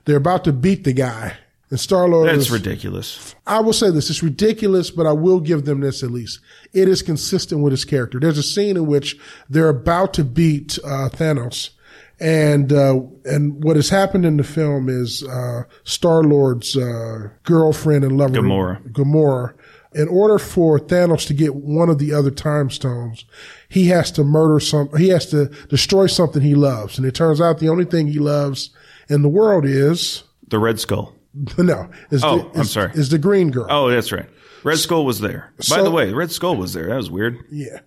they're 0.04 0.16
about 0.16 0.44
to 0.44 0.52
beat 0.52 0.84
the 0.84 0.92
guy, 0.92 1.36
and 1.70 1.78
Star 1.78 2.08
Lord. 2.08 2.28
That's 2.28 2.46
is, 2.46 2.50
ridiculous. 2.50 3.34
I 3.46 3.60
will 3.60 3.74
say 3.74 3.90
this: 3.90 4.08
it's 4.08 4.22
ridiculous, 4.22 4.90
but 4.90 5.06
I 5.06 5.12
will 5.12 5.40
give 5.40 5.64
them 5.64 5.80
this 5.80 6.02
at 6.02 6.10
least. 6.10 6.40
It 6.72 6.88
is 6.88 7.02
consistent 7.02 7.62
with 7.62 7.72
his 7.72 7.84
character. 7.84 8.18
There's 8.18 8.38
a 8.38 8.42
scene 8.42 8.76
in 8.76 8.86
which 8.86 9.18
they're 9.50 9.68
about 9.68 10.14
to 10.14 10.24
beat 10.24 10.78
uh, 10.84 11.10
Thanos, 11.10 11.70
and 12.18 12.72
uh, 12.72 13.00
and 13.26 13.62
what 13.62 13.76
has 13.76 13.90
happened 13.90 14.24
in 14.24 14.38
the 14.38 14.44
film 14.44 14.88
is 14.88 15.22
uh, 15.24 15.64
Star 15.84 16.22
Lord's 16.22 16.76
uh, 16.78 17.28
girlfriend 17.44 18.04
and 18.04 18.16
lover 18.16 18.34
Gamora. 18.34 18.82
Gamora 18.90 19.54
in 19.94 20.08
order 20.08 20.38
for 20.38 20.78
Thanos 20.78 21.26
to 21.26 21.34
get 21.34 21.54
one 21.54 21.88
of 21.88 21.98
the 21.98 22.12
other 22.12 22.30
time 22.30 22.70
stones, 22.70 23.24
he 23.68 23.86
has 23.88 24.10
to 24.12 24.24
murder 24.24 24.60
some, 24.60 24.88
he 24.96 25.08
has 25.08 25.26
to 25.30 25.46
destroy 25.68 26.06
something 26.06 26.42
he 26.42 26.54
loves. 26.54 26.98
And 26.98 27.06
it 27.06 27.14
turns 27.14 27.40
out 27.40 27.58
the 27.58 27.68
only 27.68 27.84
thing 27.84 28.08
he 28.08 28.18
loves 28.18 28.70
in 29.08 29.22
the 29.22 29.28
world 29.28 29.64
is, 29.64 30.22
The 30.48 30.58
Red 30.58 30.80
Skull. 30.80 31.14
no, 31.58 31.90
is, 32.10 32.22
Oh, 32.24 32.38
the, 32.52 32.60
I'm 32.60 32.64
sorry. 32.64 32.92
is 32.94 33.08
the 33.08 33.18
green 33.18 33.50
girl. 33.50 33.66
Oh, 33.70 33.88
that's 33.90 34.12
right. 34.12 34.28
Red 34.64 34.78
Skull 34.78 35.04
was 35.04 35.18
there. 35.20 35.52
By 35.68 35.82
the 35.82 35.90
way, 35.90 36.12
Red 36.12 36.30
Skull 36.30 36.56
was 36.56 36.72
there. 36.72 36.86
That 36.86 36.96
was 36.96 37.10
weird. 37.10 37.38
Yeah. 37.50 37.80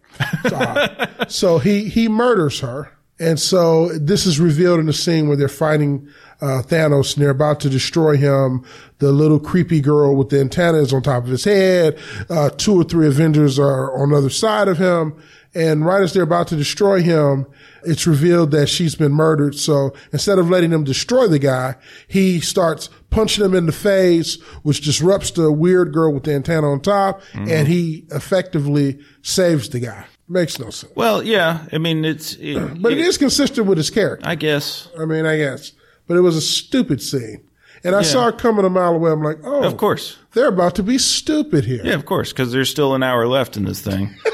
So 1.29 1.57
he, 1.57 1.87
he 1.87 2.09
murders 2.09 2.59
her. 2.59 2.91
And 3.19 3.39
so 3.39 3.89
this 3.97 4.25
is 4.25 4.39
revealed 4.39 4.79
in 4.79 4.87
the 4.87 4.93
scene 4.93 5.27
where 5.27 5.37
they're 5.37 5.47
fighting 5.47 6.09
uh, 6.41 6.61
Thanos 6.65 7.15
and 7.15 7.23
they're 7.23 7.31
about 7.31 7.61
to 7.61 7.69
destroy 7.69 8.17
him. 8.17 8.65
The 8.99 9.11
little 9.11 9.39
creepy 9.39 9.79
girl 9.79 10.15
with 10.15 10.29
the 10.29 10.41
antennas 10.41 10.93
on 10.93 11.01
top 11.01 11.23
of 11.23 11.29
his 11.29 11.45
head. 11.45 11.97
Uh, 12.29 12.49
two 12.49 12.75
or 12.75 12.83
three 12.83 13.07
Avengers 13.07 13.57
are 13.57 13.95
on 13.97 14.09
the 14.09 14.17
other 14.17 14.29
side 14.29 14.67
of 14.67 14.77
him. 14.77 15.15
And 15.53 15.85
right 15.85 16.01
as 16.01 16.11
they're 16.11 16.23
about 16.23 16.49
to 16.49 16.57
destroy 16.57 17.01
him, 17.01 17.45
it's 17.83 18.05
revealed 18.05 18.51
that 18.51 18.67
she's 18.67 18.95
been 18.95 19.13
murdered. 19.13 19.55
So 19.55 19.93
instead 20.11 20.37
of 20.37 20.49
letting 20.49 20.71
them 20.71 20.83
destroy 20.83 21.27
the 21.27 21.39
guy, 21.39 21.75
he 22.09 22.41
starts 22.41 22.89
punching 23.09 23.45
him 23.45 23.53
in 23.53 23.65
the 23.65 23.71
face, 23.71 24.41
which 24.63 24.81
disrupts 24.81 25.31
the 25.31 25.53
weird 25.53 25.93
girl 25.93 26.13
with 26.13 26.23
the 26.23 26.33
antenna 26.33 26.69
on 26.69 26.81
top. 26.81 27.21
And 27.49 27.69
he 27.69 28.05
effectively 28.11 28.99
saves 29.21 29.69
the 29.69 29.79
guy. 29.79 30.05
Makes 30.27 30.59
no 30.59 30.69
sense. 30.71 30.91
Well, 30.95 31.21
yeah. 31.23 31.65
I 31.71 31.77
mean, 31.77 32.03
it's. 32.05 32.33
It, 32.39 32.55
But 32.81 32.93
it 32.93 32.97
is 32.99 33.17
consistent 33.17 33.67
with 33.67 33.77
his 33.77 33.89
character. 33.89 34.27
I 34.27 34.35
guess. 34.35 34.87
I 34.99 35.05
mean, 35.05 35.25
I 35.25 35.37
guess. 35.37 35.71
But 36.07 36.17
it 36.17 36.21
was 36.21 36.35
a 36.35 36.41
stupid 36.41 37.01
scene. 37.01 37.47
And 37.83 37.95
I 37.95 38.01
saw 38.01 38.29
it 38.29 38.39
coming 38.39 38.65
a 38.65 38.69
mile 38.69 38.95
away. 38.95 39.11
I'm 39.11 39.21
like, 39.21 39.37
oh, 39.43 39.63
Of 39.63 39.77
course. 39.77 40.17
they're 40.33 40.47
about 40.47 40.73
to 40.75 40.83
be 40.83 40.97
stupid 40.97 41.65
here. 41.65 41.81
Yeah, 41.85 41.93
of 41.93 42.05
course, 42.07 42.31
because 42.31 42.51
there's 42.51 42.69
still 42.69 42.95
an 42.95 43.03
hour 43.03 43.27
left 43.27 43.57
in 43.57 43.65
this 43.65 43.81
thing. 43.81 44.15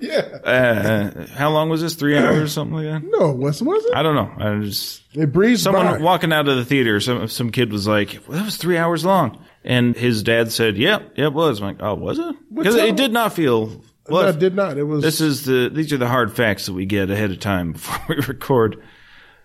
Yeah. 0.00 0.20
Uh, 0.44 1.26
how 1.34 1.50
long 1.50 1.70
was 1.70 1.80
this? 1.82 1.94
Three 1.96 2.16
hours 2.16 2.38
or 2.38 2.46
something 2.48 2.76
like 2.76 2.84
that? 2.84 3.02
No, 3.04 3.30
it 3.30 3.36
wasn't, 3.36 3.68
was 3.68 3.84
it? 3.84 3.94
I 3.96 4.02
don't 4.04 4.14
know. 4.14 4.32
I 4.38 4.60
just 4.64 5.02
It 5.12 5.32
breezed 5.32 5.64
someone 5.64 5.86
by. 5.86 5.98
walking 5.98 6.32
out 6.32 6.46
of 6.48 6.56
the 6.56 6.64
theater. 6.64 7.00
Some 7.00 7.26
some 7.26 7.50
kid 7.50 7.72
was 7.72 7.88
like, 7.88 8.20
well, 8.28 8.38
"That 8.38 8.44
was 8.44 8.56
three 8.56 8.76
hours 8.78 9.04
long," 9.04 9.44
and 9.64 9.96
his 9.96 10.22
dad 10.22 10.52
said, 10.52 10.78
"Yep, 10.78 11.14
yeah, 11.16 11.26
it 11.26 11.32
was." 11.32 11.58
I'm 11.60 11.66
like, 11.66 11.82
"Oh, 11.82 11.94
was 11.96 12.16
it?" 12.20 12.36
Because 12.54 12.76
it 12.76 12.96
did 12.96 13.12
not 13.12 13.32
feel. 13.32 13.82
No, 14.08 14.14
Well, 14.16 14.28
it 14.28 14.38
did 14.38 14.54
not. 14.54 14.76
It 14.78 14.84
was. 14.84 15.02
this 15.02 15.20
is 15.20 15.44
the 15.44 15.70
these 15.72 15.92
are 15.92 15.98
the 15.98 16.08
hard 16.08 16.32
facts 16.32 16.66
that 16.66 16.72
we 16.72 16.86
get 16.86 17.10
ahead 17.10 17.30
of 17.30 17.40
time 17.40 17.72
before 17.74 18.00
we 18.08 18.16
record. 18.26 18.82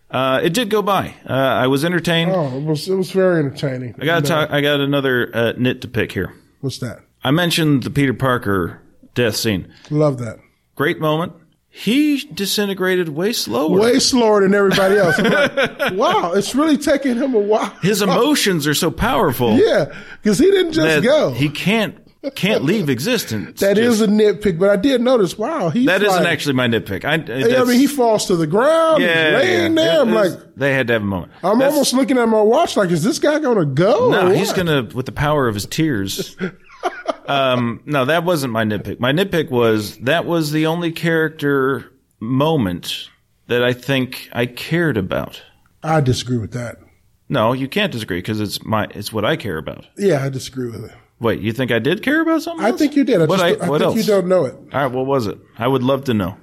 Uh, 0.09 0.39
it 0.43 0.53
did 0.53 0.69
go 0.69 0.81
by. 0.83 1.15
Uh, 1.27 1.33
I 1.33 1.67
was 1.67 1.83
entertained. 1.83 2.31
oh, 2.31 2.55
it 2.57 2.63
was. 2.63 2.87
It 2.87 2.95
was 2.95 3.11
very 3.11 3.39
entertaining. 3.39 3.95
I 3.99 4.05
got 4.05 4.25
talk. 4.25 4.51
I 4.51 4.61
got 4.61 4.79
another 4.79 5.29
uh, 5.33 5.53
nit 5.57 5.81
to 5.81 5.87
pick 5.87 6.11
here. 6.11 6.33
What's 6.61 6.77
that? 6.79 6.99
I 7.23 7.31
mentioned 7.31 7.83
the 7.83 7.89
Peter 7.89 8.13
Parker 8.13 8.79
death 9.15 9.35
scene. 9.35 9.73
Love 9.89 10.19
that. 10.19 10.39
Great 10.75 10.99
moment. 10.99 11.33
He 11.75 12.17
disintegrated 12.31 13.09
way 13.09 13.33
slower. 13.33 13.79
Way 13.79 13.97
slower 13.97 14.41
than 14.43 14.53
everybody 14.53 14.95
else. 14.97 15.17
Like, 15.17 15.55
wow, 15.93 16.33
it's 16.33 16.53
really 16.53 16.77
taking 16.77 17.15
him 17.15 17.33
a 17.33 17.39
while. 17.39 17.71
His 17.81 18.03
emotions 18.03 18.67
are 18.67 18.75
so 18.75 18.91
powerful 18.91 19.57
Yeah, 19.57 19.85
because 20.21 20.37
he 20.37 20.51
didn't 20.51 20.73
just 20.73 21.03
go. 21.03 21.31
he 21.31 21.49
can't 21.49 21.97
can't 22.31 22.63
leave 22.63 22.89
existence. 22.89 23.59
That 23.59 23.77
is 23.77 23.99
Just- 23.99 24.09
a 24.09 24.13
nitpick, 24.13 24.57
but 24.57 24.69
I 24.69 24.75
did 24.75 25.01
notice. 25.01 25.37
Wow, 25.37 25.69
he's 25.69 25.85
that 25.87 26.01
isn't 26.01 26.23
like- 26.23 26.31
actually 26.31 26.53
my 26.53 26.67
nitpick. 26.67 27.03
I, 27.05 27.15
I 27.15 27.63
mean, 27.65 27.79
he 27.79 27.87
falls 27.87 28.25
to 28.27 28.35
the 28.35 28.47
ground. 28.47 29.01
yeah, 29.03 29.39
he's 29.39 29.43
laying 29.49 29.77
yeah. 29.77 29.83
there. 29.83 30.01
I'm 30.01 30.13
like, 30.13 30.31
they 30.55 30.73
had 30.73 30.87
to 30.87 30.93
have 30.93 31.01
a 31.01 31.05
moment. 31.05 31.31
I'm 31.43 31.59
That's- 31.59 31.73
almost 31.73 31.93
looking 31.93 32.17
at 32.17 32.27
my 32.27 32.41
watch. 32.41 32.77
Like, 32.77 32.91
is 32.91 33.03
this 33.03 33.19
guy 33.19 33.39
going 33.39 33.57
to 33.57 33.65
go? 33.65 34.11
no. 34.11 34.29
He's 34.29 34.53
gonna 34.53 34.83
with 34.93 35.05
the 35.05 35.11
power 35.11 35.47
of 35.47 35.53
his 35.53 35.65
tears. 35.65 36.35
um, 37.27 37.81
no, 37.85 38.05
that 38.05 38.23
wasn't 38.23 38.53
my 38.53 38.63
nitpick. 38.63 38.99
My 38.99 39.11
nitpick 39.11 39.49
was 39.49 39.97
that 39.99 40.25
was 40.25 40.51
the 40.51 40.65
only 40.65 40.91
character 40.91 41.91
moment 42.19 43.09
that 43.47 43.63
I 43.63 43.73
think 43.73 44.29
I 44.33 44.45
cared 44.45 44.97
about. 44.97 45.41
I 45.83 45.99
disagree 46.01 46.37
with 46.37 46.53
that. 46.53 46.77
No, 47.29 47.53
you 47.53 47.67
can't 47.67 47.91
disagree 47.91 48.19
because 48.19 48.39
it's 48.39 48.63
my 48.63 48.87
it's 48.91 49.11
what 49.11 49.25
I 49.25 49.35
care 49.35 49.57
about. 49.57 49.85
Yeah, 49.97 50.23
I 50.23 50.29
disagree 50.29 50.69
with 50.69 50.85
it. 50.85 50.91
Wait, 51.23 51.39
you 51.41 51.51
think 51.53 51.71
I 51.71 51.79
did 51.79 52.03
care 52.03 52.21
about 52.21 52.41
something? 52.43 52.63
I 52.65 52.71
think 52.73 52.95
you 52.95 53.03
did. 53.03 53.21
I, 53.21 53.25
What 53.25 53.39
just, 53.39 53.61
I- 53.61 53.65
I, 53.65 53.69
what 53.69 53.81
think 53.81 53.95
you 53.95 54.03
don't 54.03 54.27
know 54.27 54.45
it. 54.45 54.53
All 54.53 54.67
right, 54.71 54.85
what 54.91 55.05
was 55.07 55.25
it? 55.25 55.39
I 55.57 55.67
would 55.67 55.81
love 55.83 56.03
to 56.05 56.13
know. 56.13 56.37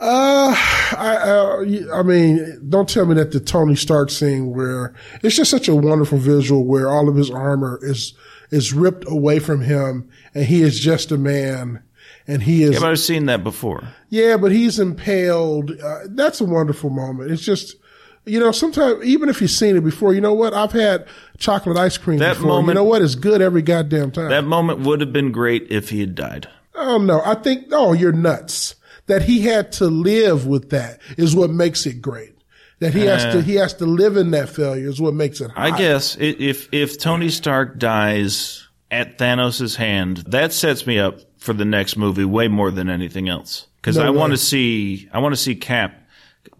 Uh, 0.00 0.52
I, 0.98 1.16
uh, 1.22 1.98
I 1.98 2.02
mean, 2.02 2.60
don't 2.68 2.88
tell 2.88 3.06
me 3.06 3.14
that 3.14 3.30
the 3.30 3.38
Tony 3.38 3.76
Stark 3.76 4.10
scene 4.10 4.50
where 4.52 4.94
it's 5.22 5.36
just 5.36 5.50
such 5.50 5.68
a 5.68 5.76
wonderful 5.76 6.18
visual 6.18 6.64
where 6.66 6.88
all 6.88 7.08
of 7.08 7.14
his 7.14 7.30
armor 7.30 7.78
is, 7.82 8.12
is 8.50 8.72
ripped 8.72 9.04
away 9.06 9.38
from 9.38 9.60
him 9.60 10.08
and 10.34 10.46
he 10.46 10.62
is 10.62 10.80
just 10.80 11.12
a 11.12 11.18
man 11.18 11.84
and 12.26 12.42
he 12.42 12.64
is, 12.64 12.80
Yeah, 12.80 12.88
I've 12.88 12.98
seen 12.98 13.26
that 13.26 13.44
before. 13.44 13.86
yeah, 14.08 14.36
but 14.36 14.50
he's 14.50 14.80
impaled. 14.80 15.70
Uh, 15.80 15.98
that's 16.08 16.40
a 16.40 16.44
wonderful 16.46 16.90
moment. 16.90 17.30
It's 17.30 17.42
just, 17.44 17.76
you 18.24 18.38
know, 18.38 18.52
sometimes 18.52 19.04
even 19.04 19.28
if 19.28 19.40
you've 19.40 19.50
seen 19.50 19.76
it 19.76 19.80
before, 19.84 20.14
you 20.14 20.20
know 20.20 20.34
what? 20.34 20.54
I've 20.54 20.72
had 20.72 21.06
chocolate 21.38 21.76
ice 21.76 21.98
cream 21.98 22.18
That 22.18 22.34
before. 22.34 22.48
moment- 22.48 22.68
you 22.68 22.74
know 22.74 22.84
what? 22.84 23.02
It's 23.02 23.14
good 23.14 23.40
every 23.42 23.62
goddamn 23.62 24.10
time. 24.12 24.28
That 24.30 24.44
moment 24.44 24.80
would 24.80 25.00
have 25.00 25.12
been 25.12 25.32
great 25.32 25.66
if 25.70 25.90
he 25.90 26.00
had 26.00 26.14
died. 26.14 26.48
Oh 26.74 26.98
no, 26.98 27.20
I 27.24 27.34
think 27.34 27.66
oh 27.72 27.92
you're 27.92 28.12
nuts. 28.12 28.74
That 29.06 29.22
he 29.22 29.40
had 29.40 29.72
to 29.72 29.86
live 29.86 30.46
with 30.46 30.70
that 30.70 31.00
is 31.18 31.34
what 31.34 31.50
makes 31.50 31.86
it 31.86 32.00
great. 32.00 32.34
That 32.78 32.94
he 32.94 33.00
has 33.02 33.22
to 33.34 33.42
he 33.42 33.56
has 33.56 33.74
to 33.74 33.86
live 33.86 34.16
in 34.16 34.30
that 34.30 34.48
failure 34.48 34.88
is 34.88 35.00
what 35.00 35.12
makes 35.14 35.40
it. 35.40 35.50
I 35.56 35.76
guess 35.76 36.16
if 36.18 36.68
if 36.72 36.98
Tony 36.98 37.28
Stark 37.28 37.78
dies 37.78 38.66
at 38.90 39.18
Thanos' 39.18 39.76
hand, 39.76 40.18
that 40.28 40.52
sets 40.52 40.86
me 40.86 40.98
up 40.98 41.18
for 41.38 41.52
the 41.52 41.64
next 41.64 41.96
movie 41.96 42.24
way 42.24 42.48
more 42.48 42.70
than 42.70 42.88
anything 42.88 43.28
else. 43.28 43.66
Because 43.80 43.96
No 43.96 44.04
I 44.06 44.10
want 44.10 44.32
to 44.32 44.36
see 44.36 45.08
I 45.12 45.18
want 45.18 45.32
to 45.34 45.40
see 45.40 45.54
Cap 45.56 45.94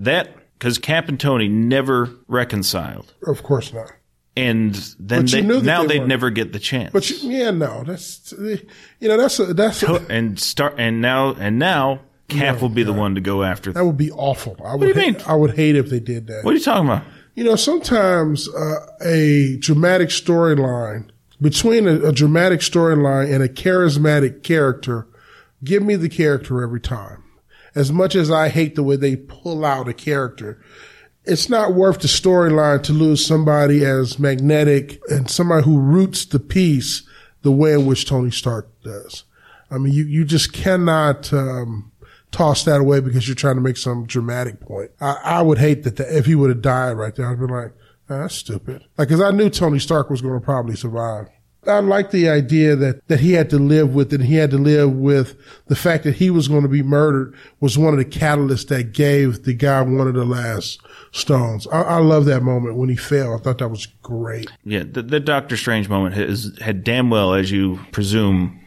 that 0.01 0.37
because 0.63 0.79
Cap 0.79 1.09
and 1.09 1.19
Tony 1.19 1.49
never 1.49 2.09
reconciled, 2.29 3.13
Of 3.27 3.43
course 3.43 3.73
not. 3.73 3.91
and 4.37 4.73
then 5.01 5.27
they, 5.27 5.43
knew 5.43 5.61
now 5.61 5.83
they 5.83 5.99
they'd 5.99 6.07
never 6.07 6.31
get 6.31 6.53
the 6.53 6.61
chance. 6.61 6.93
But 6.93 7.11
you, 7.11 7.31
yeah, 7.31 7.51
no, 7.51 7.83
that's 7.83 8.33
you 8.39 9.09
know 9.09 9.17
that's 9.17 9.41
a, 9.41 9.55
that's 9.55 9.83
a, 9.83 9.95
and 10.09 10.39
start 10.39 10.77
and 10.79 11.01
now 11.01 11.35
and 11.35 11.59
now 11.59 12.03
Cap 12.29 12.63
will 12.63 12.69
be 12.69 12.85
the 12.85 12.93
one 12.93 13.17
to 13.17 13.21
go 13.21 13.43
after. 13.43 13.73
that 13.73 13.85
would 13.85 13.97
be 13.97 14.13
awful. 14.13 14.57
I 14.65 14.77
would 14.77 14.83
do 14.83 14.87
you 14.87 14.95
hate, 14.95 15.17
mean? 15.19 15.27
I 15.27 15.35
would 15.35 15.57
hate 15.57 15.75
if 15.75 15.91
they 15.91 15.99
did 15.99 16.29
that. 16.29 16.45
What 16.45 16.53
are 16.55 16.59
you 16.59 16.63
talking 16.63 16.87
about? 16.89 17.03
You 17.35 17.43
know, 17.43 17.57
sometimes 17.57 18.49
uh, 18.49 18.87
a 19.01 19.57
dramatic 19.57 20.11
storyline 20.11 21.11
between 21.41 21.89
a, 21.89 21.95
a 22.05 22.13
dramatic 22.13 22.61
storyline 22.61 23.35
and 23.35 23.43
a 23.43 23.49
charismatic 23.49 24.45
character, 24.45 25.09
give 25.65 25.83
me 25.83 25.97
the 25.97 26.09
character 26.09 26.63
every 26.63 26.81
time. 26.81 27.22
As 27.75 27.91
much 27.93 28.15
as 28.15 28.31
I 28.31 28.49
hate 28.49 28.75
the 28.75 28.83
way 28.83 28.97
they 28.97 29.17
pull 29.17 29.65
out 29.65 29.89
a 29.89 29.95
character, 29.95 30.63
it's 31.25 31.49
not 31.49 31.75
worth 31.75 32.01
the 32.01 32.09
storyline 32.09 32.83
to 32.85 32.93
lose 32.93 33.25
somebody 33.25 33.85
as 33.85 34.19
magnetic 34.19 35.01
and 35.09 35.31
somebody 35.31 35.65
who 35.65 35.79
roots 35.79 36.25
the 36.25 36.41
piece 36.41 37.03
the 37.43 37.53
way 37.53 37.73
in 37.73 37.87
which 37.87 38.07
Tony 38.07 38.31
Stark 38.31 38.69
does. 38.83 39.25
I 39.71 39.79
mean, 39.79 39.93
you, 39.93 40.05
you 40.05 40.25
just 40.25 40.53
cannot, 40.53 41.33
um, 41.33 41.93
toss 42.33 42.65
that 42.65 42.81
away 42.81 42.99
because 43.01 43.29
you're 43.29 43.35
trying 43.35 43.55
to 43.55 43.61
make 43.61 43.77
some 43.77 44.07
dramatic 44.07 44.59
point. 44.59 44.91
I, 45.01 45.19
I 45.23 45.43
would 45.43 45.59
hate 45.59 45.85
that 45.85 45.97
the, 45.97 46.17
if 46.17 46.27
he 46.27 46.35
would 46.35 46.51
have 46.51 46.63
died 46.63 46.95
right 46.95 47.15
there. 47.15 47.31
I'd 47.31 47.39
be 47.39 47.47
like, 47.47 47.73
"Ah, 48.11 48.23
that's 48.23 48.35
stupid. 48.35 48.83
Like, 48.99 49.09
cause 49.09 49.21
I 49.21 49.31
knew 49.31 49.51
Tony 49.51 49.79
Stark 49.79 50.11
was 50.11 50.23
going 50.23 50.41
to 50.41 50.45
probably 50.45 50.75
survive. 50.75 51.29
I 51.67 51.79
like 51.79 52.11
the 52.11 52.29
idea 52.29 52.75
that, 52.77 53.07
that 53.09 53.21
he 53.21 53.33
had 53.33 53.51
to 53.51 53.59
live 53.59 53.95
with. 53.95 54.13
And 54.13 54.25
he 54.25 54.35
had 54.37 54.51
to 54.51 54.59
live 54.59 54.93
with 54.93 55.37
the 55.67 55.77
fact 55.77 56.05
that 56.05 56.17
he 56.17 56.31
was 56.31 56.49
going 56.49 56.63
to 56.63 56.69
be 56.69 56.83
murdered 56.83 57.35
was 57.61 57.79
one 57.79 57.93
of 57.93 57.99
the 57.99 58.05
catalysts 58.05 58.69
that 58.69 58.93
gave 58.93 59.45
the 59.45 59.55
guy 59.55 59.83
one 59.83 60.09
of 60.09 60.15
the 60.15 60.25
last 60.25 60.81
stones. 61.13 61.67
I, 61.69 61.83
I 61.83 61.99
love 61.99 62.25
that 62.25 62.43
moment 62.43 62.77
when 62.77 62.89
he 62.89 62.97
fell. 62.97 63.35
I 63.35 63.39
thought 63.39 63.59
that 63.59 63.69
was 63.69 63.87
great. 64.03 64.51
Yeah, 64.65 64.85
the, 64.91 65.03
the 65.03 65.21
Doctor 65.21 65.57
Strange 65.57 65.89
moment 65.89 66.15
has 66.15 66.57
had 66.61 66.83
damn 66.85 67.11
well, 67.11 67.35
as 67.35 67.51
you 67.51 67.79
presume, 67.93 68.62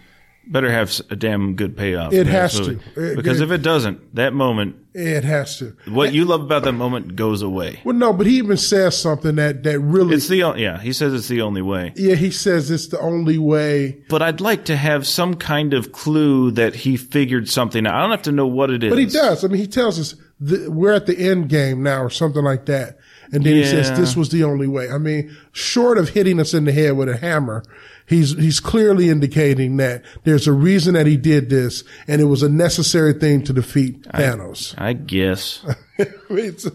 better 0.47 0.69
have 0.71 0.91
a 1.09 1.15
damn 1.15 1.55
good 1.55 1.75
payoff. 1.77 2.13
It 2.13 2.27
has 2.27 2.59
to. 2.59 2.79
It- 2.95 3.15
because 3.15 3.41
it- 3.41 3.45
if 3.45 3.51
it 3.51 3.61
doesn't, 3.61 4.15
that 4.15 4.33
moment, 4.33 4.75
It 4.93 5.23
has 5.23 5.57
to. 5.59 5.75
what 5.89 6.13
you 6.13 6.25
love 6.25 6.41
about 6.41 6.63
that 6.63 6.71
moment 6.73 7.15
goes 7.15 7.41
away. 7.41 7.79
Well, 7.83 7.95
no, 7.95 8.13
but 8.13 8.27
he 8.27 8.37
even 8.37 8.57
says 8.57 8.97
something 8.97 9.35
that, 9.35 9.63
that 9.63 9.79
really, 9.79 10.15
It's 10.15 10.27
the 10.27 10.37
yeah. 10.57 10.79
He 10.79 10.93
says 10.93 11.13
it's 11.13 11.27
the 11.27 11.41
only 11.41 11.61
way. 11.61 11.93
yeah, 11.95 12.15
he 12.15 12.31
says 12.31 12.71
it's 12.71 12.87
the 12.87 12.99
only 12.99 13.37
way 13.37 13.97
But 14.09 14.21
I'd 14.21 14.39
like 14.41 14.65
to 14.65 14.75
have 14.75 15.05
some 15.07 15.33
kind 15.35 15.73
of 15.73 15.91
clue 15.91 16.51
that 16.51 16.75
he 16.75 16.95
figured 16.97 17.49
something. 17.49 17.85
out. 17.85 17.95
I 17.95 18.01
don't 18.01 18.11
have 18.11 18.21
to 18.23 18.31
know 18.31 18.47
what 18.47 18.69
it 18.69 18.83
is. 18.83 18.89
But 18.89 18.99
he 18.99 19.05
does. 19.05 19.43
I 19.43 19.47
mean, 19.47 19.59
he 19.59 19.67
tells 19.67 19.99
us 19.99 20.15
we're 20.67 20.93
at 20.93 21.05
the 21.05 21.17
end 21.17 21.49
game 21.49 21.81
now 21.83 22.01
or 22.03 22.09
something 22.09 22.43
like 22.43 22.65
that. 22.65 22.97
And 23.31 23.43
then 23.43 23.55
he 23.55 23.63
says 23.65 23.89
this 23.97 24.15
was 24.15 24.29
the 24.29 24.43
only 24.43 24.67
way. 24.67 24.89
I 24.89 24.97
mean, 24.99 25.35
short 25.51 25.97
of 25.97 26.09
hitting 26.09 26.39
us 26.39 26.53
in 26.53 26.65
the 26.65 26.71
head 26.71 26.95
with 26.95 27.09
a 27.09 27.17
hammer, 27.17 27.63
he's, 28.05 28.37
he's 28.37 28.59
clearly 28.59 29.09
indicating 29.09 29.77
that 29.77 30.03
there's 30.23 30.47
a 30.47 30.53
reason 30.53 30.93
that 30.93 31.07
he 31.07 31.17
did 31.17 31.49
this 31.49 31.83
and 32.07 32.21
it 32.21 32.25
was 32.25 32.43
a 32.43 32.49
necessary 32.49 33.13
thing 33.13 33.43
to 33.43 33.53
defeat 33.53 34.03
Thanos. 34.03 34.73
I 34.77 34.93
guess. 34.93 35.65
I 35.99 36.51
so, 36.57 36.69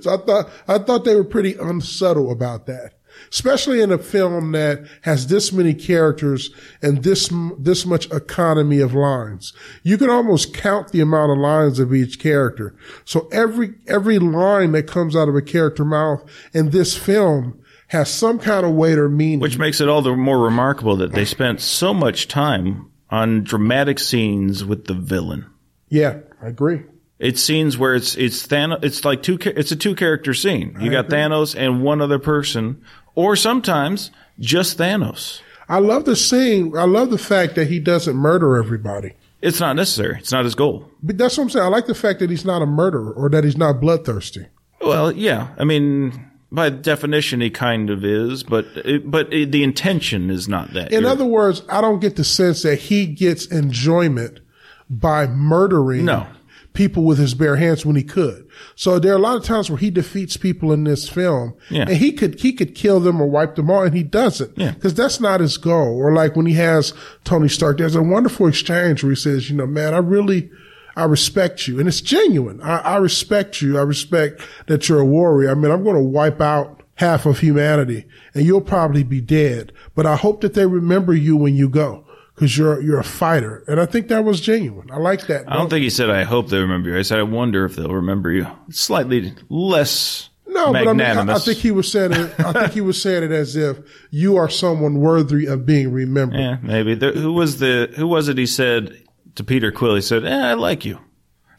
so 0.00 0.14
I 0.14 0.16
thought, 0.16 0.50
I 0.68 0.78
thought 0.78 1.04
they 1.04 1.14
were 1.14 1.24
pretty 1.24 1.54
unsubtle 1.54 2.30
about 2.30 2.66
that. 2.66 2.94
especially 3.30 3.80
in 3.80 3.92
a 3.92 3.98
film 3.98 4.52
that 4.52 4.84
has 5.02 5.26
this 5.26 5.52
many 5.52 5.74
characters 5.74 6.50
and 6.82 7.02
this 7.02 7.30
this 7.58 7.86
much 7.86 8.10
economy 8.10 8.80
of 8.80 8.94
lines. 8.94 9.52
You 9.82 9.98
can 9.98 10.10
almost 10.10 10.54
count 10.54 10.88
the 10.88 11.00
amount 11.00 11.32
of 11.32 11.38
lines 11.38 11.78
of 11.78 11.94
each 11.94 12.18
character. 12.18 12.74
So 13.04 13.28
every 13.32 13.74
every 13.86 14.18
line 14.18 14.72
that 14.72 14.86
comes 14.86 15.14
out 15.16 15.28
of 15.28 15.36
a 15.36 15.42
character 15.42 15.84
mouth 15.84 16.24
in 16.52 16.70
this 16.70 16.96
film 16.96 17.60
has 17.94 18.12
some 18.12 18.38
kind 18.38 18.66
of 18.66 18.72
weight 18.72 18.98
or 18.98 19.08
meaning. 19.08 19.40
Which 19.40 19.58
makes 19.58 19.80
it 19.80 19.88
all 19.88 20.02
the 20.02 20.14
more 20.14 20.38
remarkable 20.38 20.96
that 20.96 21.12
they 21.12 21.24
spent 21.24 21.60
so 21.60 21.94
much 21.94 22.28
time 22.28 22.90
on 23.10 23.44
dramatic 23.44 23.98
scenes 23.98 24.64
with 24.64 24.86
the 24.86 24.94
villain. 24.94 25.46
Yeah, 25.88 26.18
I 26.42 26.48
agree. 26.48 26.82
It's 27.18 27.40
scenes 27.40 27.78
where 27.78 27.94
it's 27.94 28.16
it's 28.16 28.46
Thanos. 28.46 28.84
It's 28.84 29.04
like 29.04 29.22
two. 29.22 29.38
It's 29.40 29.70
a 29.70 29.76
two 29.76 29.94
character 29.94 30.34
scene. 30.34 30.76
You 30.80 30.90
I 30.90 30.94
got 30.94 31.04
agree. 31.06 31.18
Thanos 31.18 31.54
and 31.56 31.82
one 31.82 32.00
other 32.00 32.18
person, 32.18 32.82
or 33.14 33.36
sometimes 33.36 34.10
just 34.40 34.76
Thanos. 34.76 35.40
I 35.68 35.78
love 35.78 36.04
the 36.04 36.16
scene. 36.16 36.76
I 36.76 36.84
love 36.84 37.10
the 37.10 37.18
fact 37.18 37.54
that 37.54 37.68
he 37.68 37.78
doesn't 37.78 38.16
murder 38.16 38.56
everybody. 38.56 39.12
It's 39.40 39.60
not 39.60 39.76
necessary. 39.76 40.18
It's 40.18 40.32
not 40.32 40.44
his 40.44 40.54
goal. 40.54 40.90
But 41.02 41.18
that's 41.18 41.36
what 41.38 41.44
I'm 41.44 41.50
saying. 41.50 41.64
I 41.64 41.68
like 41.68 41.86
the 41.86 41.94
fact 41.94 42.18
that 42.20 42.30
he's 42.30 42.44
not 42.44 42.62
a 42.62 42.66
murderer 42.66 43.12
or 43.12 43.28
that 43.30 43.44
he's 43.44 43.56
not 43.56 43.80
bloodthirsty. 43.80 44.46
Well, 44.80 45.12
yeah. 45.12 45.48
I 45.58 45.64
mean, 45.64 46.30
by 46.54 46.70
definition, 46.70 47.40
he 47.40 47.50
kind 47.50 47.90
of 47.90 48.04
is, 48.04 48.42
but 48.42 48.66
it, 48.76 49.10
but 49.10 49.32
it, 49.32 49.50
the 49.52 49.62
intention 49.62 50.30
is 50.30 50.48
not 50.48 50.72
that. 50.74 50.92
In 50.92 51.00
You're- 51.02 51.12
other 51.12 51.24
words, 51.24 51.62
I 51.68 51.80
don't 51.80 52.00
get 52.00 52.16
the 52.16 52.24
sense 52.24 52.62
that 52.62 52.76
he 52.78 53.06
gets 53.06 53.46
enjoyment 53.46 54.40
by 54.88 55.26
murdering 55.26 56.04
No. 56.04 56.26
people 56.74 57.04
with 57.04 57.18
his 57.18 57.34
bare 57.34 57.56
hands 57.56 57.86
when 57.86 57.96
he 57.96 58.02
could. 58.02 58.46
So 58.74 58.98
there 58.98 59.12
are 59.12 59.16
a 59.16 59.20
lot 59.20 59.36
of 59.36 59.44
times 59.44 59.70
where 59.70 59.78
he 59.78 59.90
defeats 59.90 60.36
people 60.36 60.72
in 60.72 60.84
this 60.84 61.08
film 61.08 61.54
Yeah. 61.70 61.82
and 61.88 61.96
he 61.96 62.12
could, 62.12 62.40
he 62.40 62.52
could 62.52 62.74
kill 62.74 63.00
them 63.00 63.20
or 63.20 63.26
wipe 63.26 63.54
them 63.54 63.70
all 63.70 63.82
and 63.82 63.94
he 63.94 64.02
doesn't. 64.02 64.56
Yeah. 64.56 64.74
Cause 64.74 64.94
that's 64.94 65.20
not 65.20 65.40
his 65.40 65.56
goal. 65.56 65.96
Or 65.96 66.12
like 66.12 66.36
when 66.36 66.46
he 66.46 66.54
has 66.54 66.92
Tony 67.24 67.48
Stark, 67.48 67.78
there's 67.78 67.96
a 67.96 68.02
wonderful 68.02 68.46
exchange 68.46 69.02
where 69.02 69.10
he 69.10 69.16
says, 69.16 69.48
you 69.50 69.56
know, 69.56 69.66
man, 69.66 69.94
I 69.94 69.98
really, 69.98 70.50
I 70.96 71.04
respect 71.04 71.66
you. 71.66 71.78
And 71.78 71.88
it's 71.88 72.00
genuine. 72.00 72.60
I, 72.60 72.78
I 72.78 72.96
respect 72.96 73.60
you. 73.60 73.78
I 73.78 73.82
respect 73.82 74.40
that 74.66 74.88
you're 74.88 75.00
a 75.00 75.04
warrior. 75.04 75.50
I 75.50 75.54
mean, 75.54 75.70
I'm 75.70 75.82
going 75.82 75.96
to 75.96 76.02
wipe 76.02 76.40
out 76.40 76.82
half 76.96 77.26
of 77.26 77.40
humanity 77.40 78.06
and 78.34 78.44
you'll 78.44 78.60
probably 78.60 79.02
be 79.02 79.20
dead, 79.20 79.72
but 79.94 80.06
I 80.06 80.16
hope 80.16 80.40
that 80.42 80.54
they 80.54 80.66
remember 80.66 81.12
you 81.14 81.36
when 81.36 81.54
you 81.54 81.68
go 81.68 82.04
because 82.34 82.56
you're, 82.56 82.80
you're 82.80 83.00
a 83.00 83.04
fighter. 83.04 83.64
And 83.66 83.80
I 83.80 83.86
think 83.86 84.08
that 84.08 84.24
was 84.24 84.40
genuine. 84.40 84.90
I 84.90 84.98
like 84.98 85.26
that. 85.26 85.50
I 85.50 85.56
don't 85.56 85.70
think 85.70 85.82
he 85.82 85.90
said, 85.90 86.10
"I 86.10 86.24
hope 86.24 86.48
they 86.48 86.58
remember 86.58 86.90
you." 86.90 86.98
I 86.98 87.02
said, 87.02 87.18
"I 87.18 87.22
wonder 87.22 87.64
if 87.64 87.76
they'll 87.76 87.94
remember 87.94 88.30
you." 88.30 88.46
Slightly 88.70 89.34
less 89.48 90.30
No, 90.46 90.72
but 90.72 90.86
I 90.86 90.92
mean, 90.92 91.30
I. 91.30 91.34
I 91.34 91.38
think 91.38 91.58
he 91.58 91.70
was 91.70 91.90
saying 91.90 92.12
it. 92.12 92.40
I 92.40 92.52
think 92.52 92.72
he 92.72 92.80
was 92.80 93.00
saying 93.00 93.24
it 93.24 93.32
as 93.32 93.56
if 93.56 93.78
you 94.10 94.36
are 94.36 94.48
someone 94.48 95.00
worthy 95.00 95.46
of 95.46 95.66
being 95.66 95.92
remembered. 95.92 96.38
Yeah, 96.38 96.58
maybe. 96.62 96.94
There, 96.94 97.12
who 97.12 97.32
was 97.32 97.58
the 97.58 97.92
who 97.96 98.06
was 98.06 98.28
it? 98.28 98.38
He 98.38 98.46
said 98.46 98.96
to 99.36 99.44
Peter 99.44 99.72
Quill. 99.72 99.94
He 99.96 100.00
said, 100.00 100.24
eh, 100.24 100.50
"I 100.50 100.54
like 100.54 100.84
you." 100.84 100.98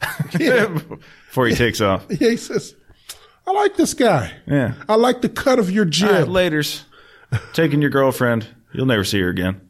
Before 0.32 1.46
he 1.46 1.54
takes 1.54 1.80
off. 1.80 2.06
Yeah, 2.10 2.30
he 2.30 2.36
says, 2.36 2.74
"I 3.46 3.52
like 3.52 3.76
this 3.76 3.94
guy. 3.94 4.32
Yeah. 4.46 4.74
I 4.88 4.96
like 4.96 5.22
the 5.22 5.28
cut 5.28 5.58
of 5.58 5.70
your 5.70 5.84
jib." 5.84 6.08
All 6.08 6.14
right, 6.14 6.28
later's. 6.28 6.84
Taking 7.52 7.80
your 7.80 7.90
girlfriend. 7.90 8.46
You'll 8.72 8.86
never 8.86 9.04
see 9.04 9.20
her 9.20 9.28
again. 9.28 9.60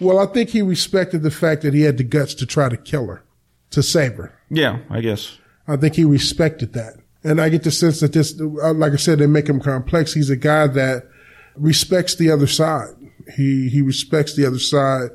well, 0.00 0.18
I 0.18 0.26
think 0.26 0.50
he 0.50 0.62
respected 0.62 1.22
the 1.22 1.30
fact 1.30 1.62
that 1.62 1.74
he 1.74 1.82
had 1.82 1.98
the 1.98 2.04
guts 2.04 2.34
to 2.34 2.46
try 2.46 2.68
to 2.68 2.76
kill 2.76 3.06
her, 3.06 3.24
to 3.70 3.82
save 3.82 4.14
her. 4.16 4.38
Yeah, 4.50 4.78
I 4.88 5.00
guess. 5.00 5.38
I 5.66 5.76
think 5.76 5.94
he 5.96 6.04
respected 6.04 6.72
that. 6.74 6.94
And 7.24 7.40
I 7.40 7.48
get 7.48 7.62
the 7.62 7.70
sense 7.70 8.00
that 8.00 8.12
this, 8.12 8.38
uh, 8.40 8.72
like 8.74 8.92
I 8.92 8.96
said, 8.96 9.18
they 9.18 9.26
make 9.26 9.48
him 9.48 9.60
complex. 9.60 10.12
He's 10.12 10.30
a 10.30 10.36
guy 10.36 10.66
that 10.68 11.08
respects 11.56 12.16
the 12.16 12.30
other 12.30 12.48
side. 12.48 12.94
He, 13.36 13.68
he 13.68 13.80
respects 13.82 14.34
the 14.34 14.44
other 14.46 14.58
side 14.58 15.10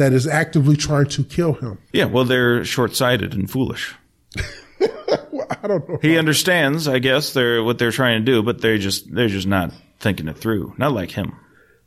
that 0.00 0.12
is 0.12 0.26
actively 0.26 0.76
trying 0.76 1.06
to 1.06 1.22
kill 1.22 1.52
him. 1.54 1.78
Yeah, 1.92 2.06
well, 2.06 2.24
they're 2.24 2.64
short-sighted 2.64 3.34
and 3.34 3.50
foolish. 3.50 3.94
Well, 5.32 5.46
I 5.50 5.66
don't 5.66 5.88
know. 5.88 5.98
He 6.00 6.18
understands, 6.18 6.86
I 6.88 7.00
guess, 7.00 7.32
they're 7.32 7.62
what 7.62 7.78
they're 7.78 7.90
trying 7.90 8.20
to 8.20 8.24
do, 8.24 8.42
but 8.42 8.60
they're 8.60 8.78
just 8.78 9.12
they're 9.12 9.28
just 9.28 9.46
not 9.46 9.72
thinking 9.98 10.28
it 10.28 10.38
through. 10.38 10.74
Not 10.78 10.92
like 10.92 11.10
him. 11.10 11.36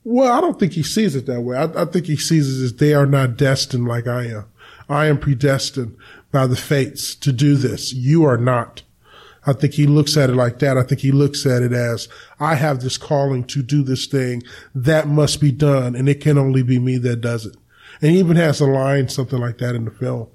Well, 0.04 0.32
I 0.32 0.41
don't 0.41 0.60
think 0.60 0.73
he 0.73 0.84
sees 0.84 1.15
it 1.15 1.26
that 1.28 1.41
way. 1.41 1.58
I, 1.58 1.63
I 1.63 1.86
think 1.86 2.06
he 2.06 2.17
sees 2.17 2.60
it 2.60 2.63
as 2.63 2.73
they 2.73 2.93
are 2.93 3.06
not 3.06 3.38
destined 3.38 3.88
like 3.88 4.08
I 4.08 4.26
am. 4.26 4.45
I 4.89 5.06
am 5.06 5.17
predestined 5.17 5.95
by 6.32 6.47
the 6.47 6.56
fates 6.56 7.15
to 7.15 7.32
do 7.32 7.56
this. 7.56 7.93
You 7.93 8.26
are 8.26 8.38
not. 8.38 8.84
I 9.45 9.54
think 9.54 9.73
he 9.73 9.88
looks 9.88 10.15
at 10.15 10.30
it 10.30 10.36
like 10.36 10.60
that. 10.60 10.78
I 10.78 10.84
think 10.84 11.02
he 11.02 11.12
looks 11.12 11.45
at 11.45 11.63
it 11.63 11.73
as 11.73 12.08
I 12.39 12.56
have 12.56 12.82
this 12.82 12.97
calling 12.97 13.43
to 13.45 13.62
do 13.62 13.84
this 13.84 14.06
thing 14.06 14.43
that 14.73 15.08
must 15.08 15.41
be 15.41 15.52
done, 15.52 15.95
and 15.95 16.08
it 16.08 16.21
can 16.21 16.38
only 16.38 16.63
be 16.63 16.80
me 16.80 16.97
that 16.99 17.21
does 17.21 17.45
it. 17.45 17.56
And 18.04 18.12
he 18.12 18.20
even 18.20 18.36
has 18.36 18.60
a 18.60 18.66
line, 18.66 19.08
something 19.08 19.39
like 19.39 19.60
that 19.60 19.76
in 19.76 19.86
the 19.86 19.92
film, 19.92 20.28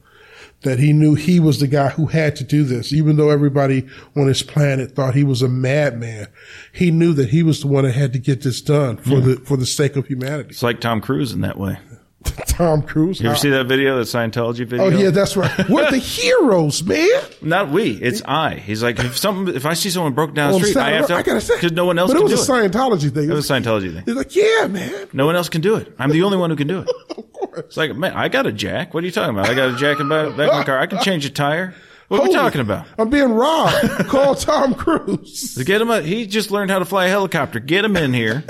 that 0.62 0.78
he 0.78 0.94
knew 0.94 1.14
he 1.14 1.38
was 1.38 1.60
the 1.60 1.66
guy 1.66 1.90
who 1.90 2.06
had 2.06 2.34
to 2.36 2.44
do 2.44 2.64
this, 2.64 2.94
even 2.94 3.16
though 3.16 3.28
everybody 3.28 3.86
on 4.16 4.26
his 4.26 4.42
planet 4.42 4.92
thought 4.92 5.14
he 5.14 5.22
was 5.22 5.42
a 5.42 5.48
madman. 5.50 6.28
He 6.72 6.90
knew 6.90 7.12
that 7.12 7.28
he 7.28 7.42
was 7.42 7.60
the 7.60 7.66
one 7.66 7.84
that 7.84 7.92
had 7.92 8.14
to 8.14 8.18
get 8.18 8.40
this 8.40 8.62
done 8.62 8.96
for 8.96 9.20
the 9.20 9.36
for 9.44 9.58
the 9.58 9.66
sake 9.66 9.96
of 9.96 10.06
humanity. 10.06 10.48
It's 10.48 10.62
like 10.62 10.80
Tom 10.80 11.02
Cruise 11.02 11.32
in 11.32 11.42
that 11.42 11.58
way. 11.58 11.78
Tom 12.48 12.82
Cruise. 12.82 13.20
You 13.20 13.28
ever 13.28 13.36
see 13.38 13.50
that 13.50 13.66
video, 13.66 13.96
that 13.98 14.02
Scientology 14.02 14.62
oh, 14.62 14.66
video? 14.66 14.84
oh 14.86 14.88
yeah, 14.88 15.10
that's 15.10 15.36
right. 15.36 15.68
We're 15.68 15.88
the 15.90 15.98
heroes, 15.98 16.82
man. 16.82 17.08
Not 17.40 17.70
we. 17.70 17.92
It's 17.92 18.22
I. 18.24 18.56
He's 18.56 18.82
like, 18.82 18.98
if 18.98 19.16
something, 19.16 19.54
if 19.54 19.64
I 19.64 19.74
see 19.74 19.90
someone 19.90 20.14
broke 20.14 20.34
down 20.34 20.50
the 20.50 20.56
oh, 20.56 20.58
Well, 20.58 20.66
street, 20.68 20.82
I 20.82 20.90
have 20.92 21.06
to, 21.06 21.14
I 21.14 21.22
gotta 21.22 21.40
say, 21.40 21.54
because 21.54 21.72
no 21.72 21.84
one 21.84 21.98
else 21.98 22.10
But 22.10 22.18
can 22.18 22.26
it 22.26 22.30
It 22.30 22.32
was 22.36 22.46
do 22.46 22.52
a 22.52 22.64
it. 22.64 22.72
Scientology 22.72 23.14
thing. 23.14 23.30
It 23.30 23.32
was 23.32 23.48
a 23.48 23.52
Scientology 23.54 23.94
thing. 23.94 24.02
He's 24.04 24.16
like, 24.16 24.34
yeah, 24.34 24.66
man. 24.66 25.08
No 25.12 25.26
one 25.26 25.36
else 25.36 25.48
can 25.48 25.60
do 25.60 25.76
it. 25.76 25.94
I'm 25.98 26.10
the 26.10 26.22
only 26.24 26.38
one 26.38 26.50
who 26.50 26.56
can 26.56 26.66
do 26.68 26.80
it. 26.80 26.88
Of 27.18 27.32
course. 27.32 27.64
It's 27.66 27.76
like, 27.76 27.94
man, 27.94 28.14
I 28.14 28.28
got 28.28 28.46
a 28.46 28.52
jack. 28.52 28.92
What 28.94 29.04
are 29.04 29.06
you 29.06 29.12
talking 29.12 29.30
about? 29.36 29.48
I 29.48 29.54
got 29.54 29.72
a 29.72 29.76
jack 29.76 30.00
in 30.00 30.08
the 30.08 30.34
back 30.36 30.48
of 30.48 30.54
my 30.54 30.64
car. 30.64 30.78
I 30.80 30.86
can 30.86 31.00
change 31.02 31.24
a 31.24 31.30
tire. 31.30 31.72
What 32.08 32.18
are 32.18 32.22
we 32.24 32.26
Holy- 32.26 32.36
talking 32.36 32.60
about? 32.60 32.86
I'm 32.98 33.10
being 33.10 33.30
robbed. 33.32 34.06
Call 34.08 34.34
Tom 34.34 34.74
Cruise. 34.74 35.56
Get 35.64 35.80
him. 35.80 35.88
A, 35.90 36.02
he 36.02 36.26
just 36.26 36.50
learned 36.50 36.70
how 36.72 36.80
to 36.80 36.84
fly 36.84 37.06
a 37.06 37.08
helicopter. 37.08 37.60
Get 37.60 37.84
him 37.84 37.96
in 37.96 38.12
here. 38.12 38.44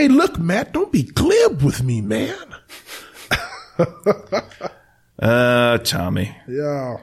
Hey, 0.00 0.08
look, 0.08 0.38
Matt, 0.38 0.72
don't 0.72 0.90
be 0.90 1.02
glib 1.02 1.60
with 1.60 1.82
me, 1.82 2.00
man. 2.00 2.34
Uh, 5.18 5.76
Tommy. 5.76 6.34
Yeah. 6.48 6.96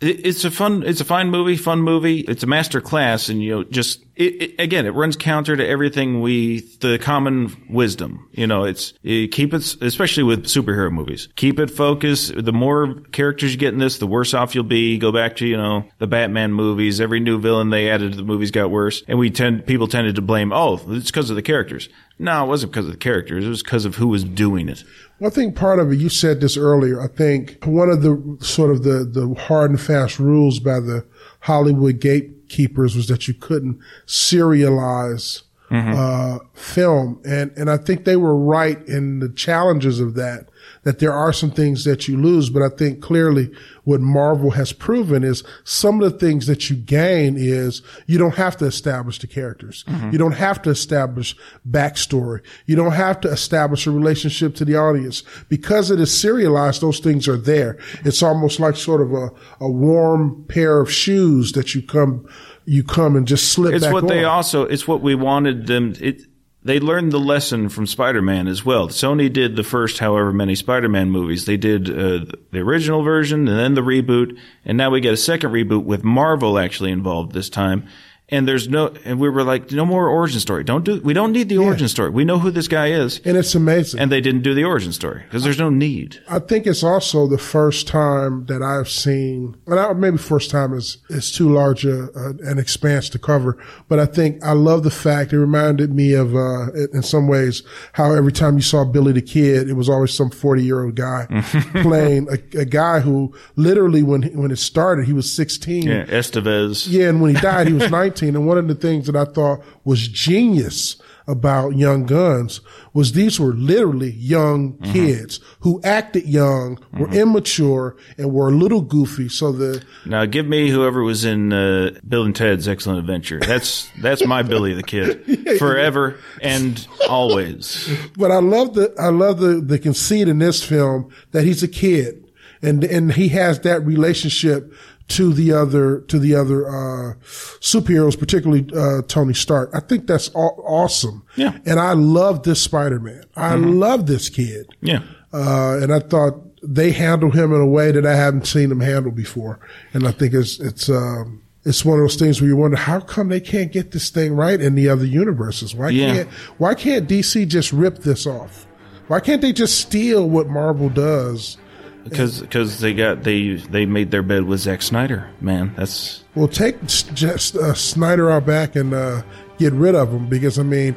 It, 0.00 0.26
it's 0.26 0.46
a 0.46 0.50
fun. 0.50 0.82
It's 0.82 1.02
a 1.02 1.04
fine 1.04 1.28
movie. 1.28 1.58
Fun 1.58 1.82
movie. 1.82 2.20
It's 2.20 2.42
a 2.42 2.46
master 2.46 2.80
class, 2.80 3.28
and 3.28 3.42
you 3.42 3.50
know, 3.50 3.64
just 3.64 4.02
it, 4.20 4.42
it, 4.42 4.60
again, 4.60 4.84
it 4.84 4.90
runs 4.90 5.16
counter 5.16 5.56
to 5.56 5.66
everything 5.66 6.20
we 6.20 6.60
the 6.80 6.98
common 6.98 7.56
wisdom. 7.70 8.28
You 8.32 8.46
know, 8.46 8.64
it's 8.64 8.92
it, 9.02 9.32
keep 9.32 9.54
it, 9.54 9.76
especially 9.80 10.24
with 10.24 10.44
superhero 10.44 10.92
movies. 10.92 11.28
Keep 11.36 11.58
it 11.58 11.70
focused. 11.70 12.32
The 12.36 12.52
more 12.52 12.96
characters 13.12 13.52
you 13.52 13.58
get 13.58 13.72
in 13.72 13.80
this, 13.80 13.96
the 13.96 14.06
worse 14.06 14.34
off 14.34 14.54
you'll 14.54 14.64
be. 14.64 14.98
Go 14.98 15.10
back 15.10 15.36
to 15.36 15.46
you 15.46 15.56
know 15.56 15.84
the 15.98 16.06
Batman 16.06 16.52
movies. 16.52 17.00
Every 17.00 17.18
new 17.18 17.40
villain 17.40 17.70
they 17.70 17.88
added 17.88 18.12
to 18.12 18.18
the 18.18 18.24
movies 18.24 18.50
got 18.50 18.70
worse, 18.70 19.02
and 19.08 19.18
we 19.18 19.30
tend 19.30 19.66
people 19.66 19.88
tended 19.88 20.16
to 20.16 20.22
blame. 20.22 20.52
Oh, 20.52 20.78
it's 20.88 21.10
because 21.10 21.30
of 21.30 21.36
the 21.36 21.42
characters. 21.42 21.88
No, 22.18 22.44
it 22.44 22.48
wasn't 22.48 22.72
because 22.72 22.84
of 22.84 22.92
the 22.92 22.98
characters. 22.98 23.46
It 23.46 23.48
was 23.48 23.62
because 23.62 23.86
of 23.86 23.94
who 23.94 24.08
was 24.08 24.22
doing 24.22 24.68
it. 24.68 24.84
Well, 25.18 25.30
I 25.30 25.34
think 25.34 25.56
part 25.56 25.78
of 25.78 25.90
it, 25.90 25.96
you 25.96 26.10
said 26.10 26.42
this 26.42 26.58
earlier. 26.58 27.00
I 27.00 27.08
think 27.08 27.64
one 27.64 27.88
of 27.88 28.02
the 28.02 28.36
sort 28.40 28.70
of 28.70 28.82
the, 28.82 29.04
the 29.04 29.34
hard 29.40 29.70
and 29.70 29.80
fast 29.80 30.18
rules 30.18 30.60
by 30.60 30.80
the 30.80 31.06
Hollywood 31.40 32.00
gatekeepers 32.00 32.94
was 32.94 33.08
that 33.08 33.28
you 33.28 33.34
couldn't 33.34 33.78
serialize 34.06 35.42
uh, 35.70 36.38
film. 36.54 37.20
And, 37.24 37.52
and 37.56 37.70
I 37.70 37.76
think 37.76 38.04
they 38.04 38.16
were 38.16 38.36
right 38.36 38.80
in 38.88 39.20
the 39.20 39.28
challenges 39.28 40.00
of 40.00 40.14
that, 40.14 40.48
that 40.82 40.98
there 40.98 41.12
are 41.12 41.32
some 41.32 41.50
things 41.50 41.84
that 41.84 42.08
you 42.08 42.16
lose. 42.16 42.50
But 42.50 42.62
I 42.62 42.68
think 42.68 43.00
clearly 43.00 43.50
what 43.84 44.00
Marvel 44.00 44.50
has 44.52 44.72
proven 44.72 45.24
is 45.24 45.42
some 45.64 46.02
of 46.02 46.12
the 46.12 46.18
things 46.18 46.46
that 46.46 46.70
you 46.70 46.76
gain 46.76 47.36
is 47.36 47.82
you 48.06 48.18
don't 48.18 48.36
have 48.36 48.56
to 48.58 48.66
establish 48.66 49.18
the 49.18 49.26
characters. 49.26 49.84
You 50.12 50.18
don't 50.18 50.32
have 50.32 50.60
to 50.62 50.70
establish 50.70 51.36
backstory. 51.68 52.40
You 52.66 52.76
don't 52.76 52.92
have 52.92 53.20
to 53.22 53.28
establish 53.28 53.86
a 53.86 53.90
relationship 53.90 54.54
to 54.56 54.64
the 54.64 54.76
audience 54.76 55.22
because 55.48 55.90
it 55.90 56.00
is 56.00 56.16
serialized. 56.18 56.82
Those 56.82 57.00
things 57.00 57.26
are 57.28 57.36
there. 57.36 57.78
It's 58.04 58.22
almost 58.22 58.60
like 58.60 58.76
sort 58.76 59.00
of 59.00 59.12
a, 59.12 59.30
a 59.60 59.70
warm 59.70 60.44
pair 60.48 60.80
of 60.80 60.90
shoes 60.90 61.52
that 61.52 61.74
you 61.74 61.82
come, 61.82 62.28
you 62.70 62.84
come 62.84 63.16
and 63.16 63.26
just 63.26 63.52
slip 63.52 63.74
It's 63.74 63.90
what 63.90 64.06
they 64.06 64.22
also. 64.22 64.62
It's 64.62 64.86
what 64.86 65.00
we 65.00 65.16
wanted 65.16 65.66
them. 65.66 65.94
It. 66.00 66.22
They 66.62 66.78
learned 66.78 67.10
the 67.10 67.18
lesson 67.18 67.68
from 67.68 67.86
Spider-Man 67.86 68.46
as 68.46 68.64
well. 68.64 68.88
Sony 68.88 69.32
did 69.32 69.56
the 69.56 69.64
first, 69.64 69.98
however 69.98 70.32
many 70.32 70.54
Spider-Man 70.54 71.10
movies. 71.10 71.46
They 71.46 71.56
did 71.56 71.90
uh, 71.90 72.26
the 72.52 72.60
original 72.60 73.02
version 73.02 73.48
and 73.48 73.58
then 73.58 73.74
the 73.74 73.80
reboot, 73.80 74.38
and 74.64 74.78
now 74.78 74.90
we 74.90 75.00
get 75.00 75.12
a 75.12 75.16
second 75.16 75.50
reboot 75.50 75.84
with 75.84 76.04
Marvel 76.04 76.60
actually 76.60 76.92
involved 76.92 77.32
this 77.32 77.50
time. 77.50 77.88
And 78.30 78.46
there's 78.46 78.68
no, 78.68 78.94
and 79.04 79.18
we 79.18 79.28
were 79.28 79.42
like, 79.42 79.70
no 79.72 79.84
more 79.84 80.08
origin 80.08 80.40
story. 80.40 80.62
Don't 80.62 80.84
do, 80.84 81.00
we 81.00 81.12
don't 81.12 81.32
need 81.32 81.48
the 81.48 81.58
origin 81.58 81.88
story. 81.88 82.10
We 82.10 82.24
know 82.24 82.38
who 82.38 82.50
this 82.50 82.68
guy 82.68 82.88
is. 82.88 83.20
And 83.24 83.36
it's 83.36 83.54
amazing. 83.54 84.00
And 84.00 84.10
they 84.10 84.20
didn't 84.20 84.42
do 84.42 84.54
the 84.54 84.64
origin 84.64 84.92
story 84.92 85.22
because 85.24 85.42
there's 85.42 85.58
no 85.58 85.70
need. 85.70 86.22
I 86.28 86.38
think 86.38 86.66
it's 86.66 86.82
also 86.82 87.26
the 87.26 87.38
first 87.38 87.88
time 87.88 88.46
that 88.46 88.62
I've 88.62 88.88
seen, 88.88 89.56
well, 89.66 89.94
maybe 89.94 90.16
first 90.18 90.50
time 90.50 90.72
is, 90.74 90.98
is 91.08 91.32
too 91.32 91.48
large 91.48 91.84
a, 91.84 92.08
a, 92.16 92.28
an 92.44 92.58
expanse 92.58 93.08
to 93.10 93.18
cover, 93.18 93.58
but 93.88 93.98
I 93.98 94.06
think 94.06 94.42
I 94.44 94.52
love 94.52 94.84
the 94.84 94.90
fact 94.90 95.32
it 95.32 95.38
reminded 95.38 95.92
me 95.92 96.12
of, 96.12 96.34
uh, 96.34 96.72
in 96.92 97.02
some 97.02 97.26
ways, 97.26 97.62
how 97.94 98.14
every 98.14 98.32
time 98.32 98.56
you 98.56 98.62
saw 98.62 98.84
Billy 98.84 99.12
the 99.12 99.22
Kid, 99.22 99.68
it 99.68 99.74
was 99.74 99.88
always 99.88 100.14
some 100.14 100.30
40 100.30 100.62
year 100.62 100.84
old 100.84 100.94
guy 100.94 101.26
playing 101.82 102.28
a, 102.28 102.60
a, 102.60 102.64
guy 102.64 103.00
who 103.00 103.34
literally 103.56 104.02
when, 104.02 104.22
when 104.36 104.50
it 104.50 104.58
started, 104.58 105.06
he 105.06 105.12
was 105.12 105.30
16. 105.30 105.82
Yeah, 105.82 106.04
Estevez. 106.04 106.86
Yeah. 106.88 107.08
And 107.08 107.20
when 107.20 107.34
he 107.34 107.40
died, 107.40 107.66
he 107.66 107.72
was 107.72 107.90
19. 107.90 108.19
And 108.28 108.46
one 108.46 108.58
of 108.58 108.68
the 108.68 108.74
things 108.74 109.06
that 109.06 109.16
I 109.16 109.24
thought 109.24 109.60
was 109.84 110.06
genius 110.08 111.00
about 111.26 111.76
Young 111.76 112.06
Guns 112.06 112.60
was 112.92 113.12
these 113.12 113.38
were 113.38 113.52
literally 113.52 114.10
young 114.10 114.72
mm-hmm. 114.72 114.92
kids 114.92 115.38
who 115.60 115.80
acted 115.84 116.26
young, 116.26 116.78
were 116.92 117.06
mm-hmm. 117.06 117.16
immature, 117.16 117.96
and 118.18 118.32
were 118.32 118.48
a 118.48 118.52
little 118.52 118.80
goofy. 118.80 119.28
So 119.28 119.52
the 119.52 119.82
now 120.04 120.24
give 120.26 120.46
me 120.46 120.70
whoever 120.70 121.02
was 121.02 121.24
in 121.24 121.52
uh, 121.52 121.92
Bill 122.06 122.24
and 122.24 122.34
Ted's 122.34 122.66
Excellent 122.66 122.98
Adventure. 122.98 123.38
That's 123.38 123.88
that's 124.00 124.26
my 124.26 124.42
Billy 124.42 124.74
the 124.74 124.82
Kid 124.82 125.58
forever 125.58 126.18
and 126.42 126.86
always. 127.08 127.88
But 128.16 128.32
I 128.32 128.40
love 128.40 128.74
the 128.74 128.92
I 128.98 129.10
love 129.10 129.38
the 129.38 129.60
the 129.60 129.78
conceit 129.78 130.26
in 130.28 130.38
this 130.38 130.62
film 130.64 131.10
that 131.30 131.44
he's 131.44 131.62
a 131.62 131.68
kid 131.68 132.26
and 132.62 132.84
and 132.84 133.12
he 133.12 133.28
has 133.28 133.60
that 133.60 133.84
relationship 133.84 134.72
to 135.10 135.32
the 135.32 135.52
other 135.52 136.00
to 136.02 136.18
the 136.18 136.34
other 136.34 136.66
uh, 136.68 137.14
superheroes, 137.58 138.18
particularly 138.18 138.66
uh, 138.74 139.02
Tony 139.08 139.34
Stark. 139.34 139.70
I 139.74 139.80
think 139.80 140.06
that's 140.06 140.30
aw- 140.34 140.60
awesome. 140.62 141.24
Yeah, 141.36 141.58
and 141.66 141.80
I 141.80 141.92
love 141.92 142.44
this 142.44 142.62
Spider 142.62 143.00
Man. 143.00 143.24
I 143.36 143.54
mm-hmm. 143.54 143.78
love 143.78 144.06
this 144.06 144.28
kid. 144.28 144.68
Yeah, 144.80 145.02
uh, 145.32 145.78
and 145.82 145.92
I 145.92 145.98
thought 145.98 146.34
they 146.62 146.92
handled 146.92 147.34
him 147.34 147.52
in 147.52 147.60
a 147.60 147.66
way 147.66 147.90
that 147.90 148.06
I 148.06 148.14
haven't 148.14 148.46
seen 148.46 148.70
him 148.70 148.80
handle 148.80 149.12
before, 149.12 149.58
and 149.92 150.06
I 150.06 150.12
think 150.12 150.32
it's 150.32 150.58
it's. 150.60 150.88
Um, 150.88 151.42
it's 151.62 151.84
one 151.84 151.98
of 151.98 152.04
those 152.04 152.16
things 152.16 152.40
where 152.40 152.48
you 152.48 152.56
wonder 152.56 152.78
how 152.78 153.00
come 153.00 153.28
they 153.28 153.38
can't 153.38 153.70
get 153.70 153.90
this 153.90 154.08
thing 154.08 154.32
right 154.32 154.58
in 154.58 154.76
the 154.76 154.88
other 154.88 155.04
universes. 155.04 155.74
Why 155.74 155.90
yeah. 155.90 156.14
can't 156.14 156.28
Why 156.56 156.74
can't 156.74 157.06
DC 157.06 157.46
just 157.48 157.70
rip 157.70 157.98
this 157.98 158.26
off? 158.26 158.66
Why 159.08 159.20
can't 159.20 159.42
they 159.42 159.52
just 159.52 159.78
steal 159.78 160.26
what 160.26 160.48
Marvel 160.48 160.88
does 160.88 161.58
because 162.04 162.40
because 162.40 162.80
they 162.80 162.94
got 162.94 163.22
they 163.22 163.54
they 163.54 163.86
made 163.86 164.10
their 164.10 164.22
bed 164.22 164.44
with 164.44 164.60
Zack 164.60 164.82
Snyder. 164.82 165.30
Man, 165.40 165.74
that's 165.76 166.24
well 166.34 166.48
take 166.48 166.84
just 166.86 167.56
uh, 167.56 167.74
Snyder 167.74 168.30
out 168.30 168.46
back 168.46 168.76
and 168.76 168.94
uh, 168.94 169.22
get 169.58 169.72
rid 169.72 169.94
of 169.94 170.12
him 170.12 170.28
because 170.28 170.58
I 170.58 170.62
mean, 170.62 170.94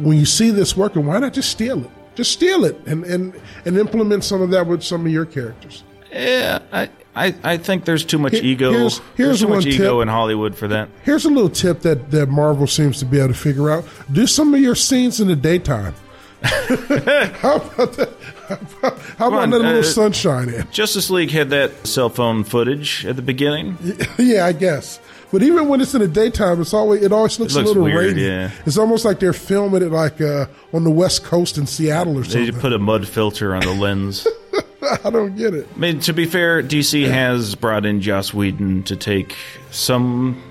when 0.00 0.18
you 0.18 0.26
see 0.26 0.50
this 0.50 0.76
working, 0.76 1.06
why 1.06 1.18
not 1.18 1.32
just 1.32 1.50
steal 1.50 1.84
it? 1.84 1.90
Just 2.14 2.32
steal 2.32 2.64
it 2.64 2.76
and 2.86 3.04
and 3.04 3.40
and 3.64 3.76
implement 3.78 4.24
some 4.24 4.42
of 4.42 4.50
that 4.50 4.66
with 4.66 4.82
some 4.82 5.06
of 5.06 5.12
your 5.12 5.26
characters. 5.26 5.84
Yeah, 6.12 6.60
I. 6.72 6.90
I, 7.12 7.34
I 7.42 7.56
think 7.56 7.86
there's 7.86 8.04
too 8.04 8.18
much 8.18 8.34
ego. 8.34 8.70
Here's, 8.70 8.98
here's 8.98 9.04
there's 9.16 9.40
too 9.40 9.48
much 9.48 9.66
ego 9.66 9.98
tip. 9.98 10.02
in 10.02 10.08
Hollywood 10.08 10.56
for 10.56 10.68
that. 10.68 10.88
Here's 11.02 11.24
a 11.24 11.28
little 11.28 11.50
tip 11.50 11.80
that, 11.80 12.12
that 12.12 12.28
Marvel 12.28 12.68
seems 12.68 13.00
to 13.00 13.04
be 13.04 13.18
able 13.18 13.28
to 13.28 13.34
figure 13.34 13.68
out. 13.68 13.84
Do 14.12 14.28
some 14.28 14.54
of 14.54 14.60
your 14.60 14.76
scenes 14.76 15.20
in 15.20 15.26
the 15.26 15.34
daytime. 15.34 15.92
how 16.42 17.56
about 17.56 17.94
that? 17.94 18.14
How 19.18 19.28
about, 19.28 19.50
that 19.50 19.58
little 19.58 19.78
uh, 19.78 19.82
sunshine 19.82 20.48
in? 20.48 20.70
Justice 20.70 21.10
League 21.10 21.30
had 21.30 21.50
that 21.50 21.86
cell 21.86 22.08
phone 22.08 22.44
footage 22.44 23.06
at 23.06 23.16
the 23.16 23.22
beginning. 23.22 23.78
yeah, 24.18 24.46
I 24.46 24.52
guess. 24.52 25.00
But 25.30 25.42
even 25.44 25.68
when 25.68 25.80
it's 25.80 25.94
in 25.94 26.00
the 26.00 26.08
daytime, 26.08 26.60
it's 26.60 26.74
always 26.74 27.02
it 27.02 27.12
always 27.12 27.38
looks, 27.38 27.54
it 27.54 27.58
looks 27.58 27.66
a 27.66 27.68
little 27.68 27.84
weird, 27.84 28.16
rainy. 28.16 28.26
Yeah. 28.26 28.50
It's 28.66 28.76
almost 28.76 29.04
like 29.04 29.20
they're 29.20 29.32
filming 29.32 29.82
it 29.82 29.92
like 29.92 30.20
uh, 30.20 30.46
on 30.72 30.82
the 30.82 30.90
west 30.90 31.22
coast 31.22 31.56
in 31.56 31.66
Seattle 31.66 32.18
or 32.18 32.24
something. 32.24 32.52
They 32.52 32.60
put 32.60 32.72
a 32.72 32.78
mud 32.78 33.06
filter 33.06 33.54
on 33.54 33.60
the 33.60 33.74
lens. 33.74 34.26
I 35.04 35.10
don't 35.10 35.36
get 35.36 35.54
it. 35.54 35.68
I 35.72 35.78
mean, 35.78 36.00
to 36.00 36.12
be 36.12 36.26
fair, 36.26 36.62
DC 36.62 37.08
has 37.08 37.54
brought 37.54 37.86
in 37.86 38.00
Joss 38.00 38.34
Whedon 38.34 38.82
to 38.84 38.96
take 38.96 39.36
some 39.70 40.42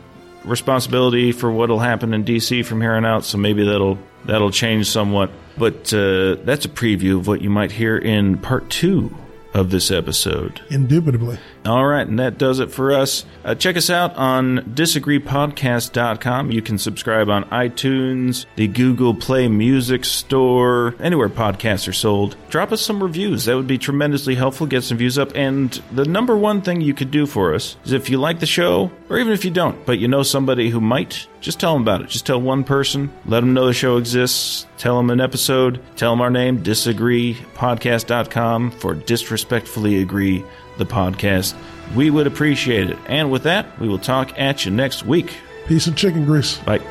responsibility 0.46 1.32
for 1.32 1.52
what'll 1.52 1.80
happen 1.80 2.14
in 2.14 2.24
DC 2.24 2.66
from 2.66 2.82
here 2.82 2.94
on 2.94 3.06
out. 3.06 3.26
So 3.26 3.38
maybe 3.38 3.66
that'll 3.66 3.98
that'll 4.26 4.52
change 4.52 4.90
somewhat. 4.90 5.32
But 5.58 5.94
uh, 5.94 6.36
that's 6.44 6.66
a 6.66 6.70
preview 6.70 7.18
of 7.18 7.28
what 7.28 7.42
you 7.42 7.50
might 7.50 7.72
hear 7.72 7.98
in 7.98 8.38
part 8.38 8.70
two 8.70 9.16
of 9.54 9.72
this 9.72 9.92
episode. 9.92 10.62
Indubitably. 10.70 11.38
All 11.70 11.86
right, 11.86 12.08
and 12.08 12.18
that 12.18 12.40
does 12.40 12.58
it 12.58 12.72
for 12.72 12.92
us. 12.92 13.26
Uh, 13.46 13.54
check 13.54 13.78
us 13.78 13.92
out 13.92 14.16
on 14.16 14.74
disagreepodcast.com. 14.74 16.52
You 16.52 16.64
can 16.64 16.80
subscribe 16.80 17.30
on 17.30 17.44
iTunes, 17.46 18.48
the 18.56 18.68
Google 18.68 19.14
Play 19.14 19.48
Music 19.48 20.04
Store, 20.04 20.96
anywhere 21.00 21.30
podcasts 21.30 21.88
are 21.88 21.94
sold. 21.94 22.36
Drop 22.50 22.72
us 22.72 22.82
some 22.82 23.04
reviews. 23.04 23.46
That 23.46 23.56
would 23.56 23.68
be 23.68 23.78
tremendously 23.78 24.34
helpful. 24.34 24.66
Get 24.66 24.84
some 24.84 24.98
views 24.98 25.20
up. 25.20 25.32
And 25.36 25.72
the 25.92 26.06
number 26.06 26.36
one 26.36 26.64
thing 26.64 26.82
you 26.82 26.96
could 26.96 27.12
do 27.12 27.28
for 27.28 27.54
us 27.54 27.78
is 27.86 27.92
if 27.92 28.10
you 28.10 28.18
like 28.18 28.40
the 28.40 28.48
show, 28.48 28.90
or 29.08 29.20
even 29.20 29.32
if 29.32 29.46
you 29.46 29.52
don't, 29.52 29.86
but 29.86 30.00
you 30.00 30.08
know 30.08 30.24
somebody 30.24 30.72
who 30.72 30.82
might, 30.82 31.28
just 31.40 31.60
tell 31.60 31.74
them 31.74 31.84
about 31.84 32.02
it. 32.02 32.10
Just 32.10 32.26
tell 32.26 32.42
one 32.42 32.64
person. 32.64 33.14
Let 33.28 33.42
them 33.42 33.54
know 33.54 33.68
the 33.68 33.74
show 33.74 33.98
exists. 33.98 34.66
Tell 34.80 34.98
them 34.98 35.12
an 35.12 35.22
episode. 35.22 35.80
Tell 35.98 36.14
them 36.14 36.22
our 36.22 36.32
name, 36.32 36.64
disagreepodcast.com 36.64 38.72
for 38.72 38.96
disrespectfully 38.96 40.02
agree 40.02 40.44
the 40.80 40.86
podcast. 40.86 41.54
We 41.96 42.10
would 42.10 42.28
appreciate 42.28 42.90
it. 42.90 42.98
And 43.06 43.32
with 43.32 43.44
that, 43.44 43.80
we 43.80 43.88
will 43.88 44.00
talk 44.00 44.38
at 44.40 44.66
you 44.66 44.72
next 44.72 45.06
week. 45.06 45.38
Peace 45.68 45.86
and 45.86 45.96
chicken 45.96 46.26
grease. 46.26 46.58
Bye. 46.58 46.82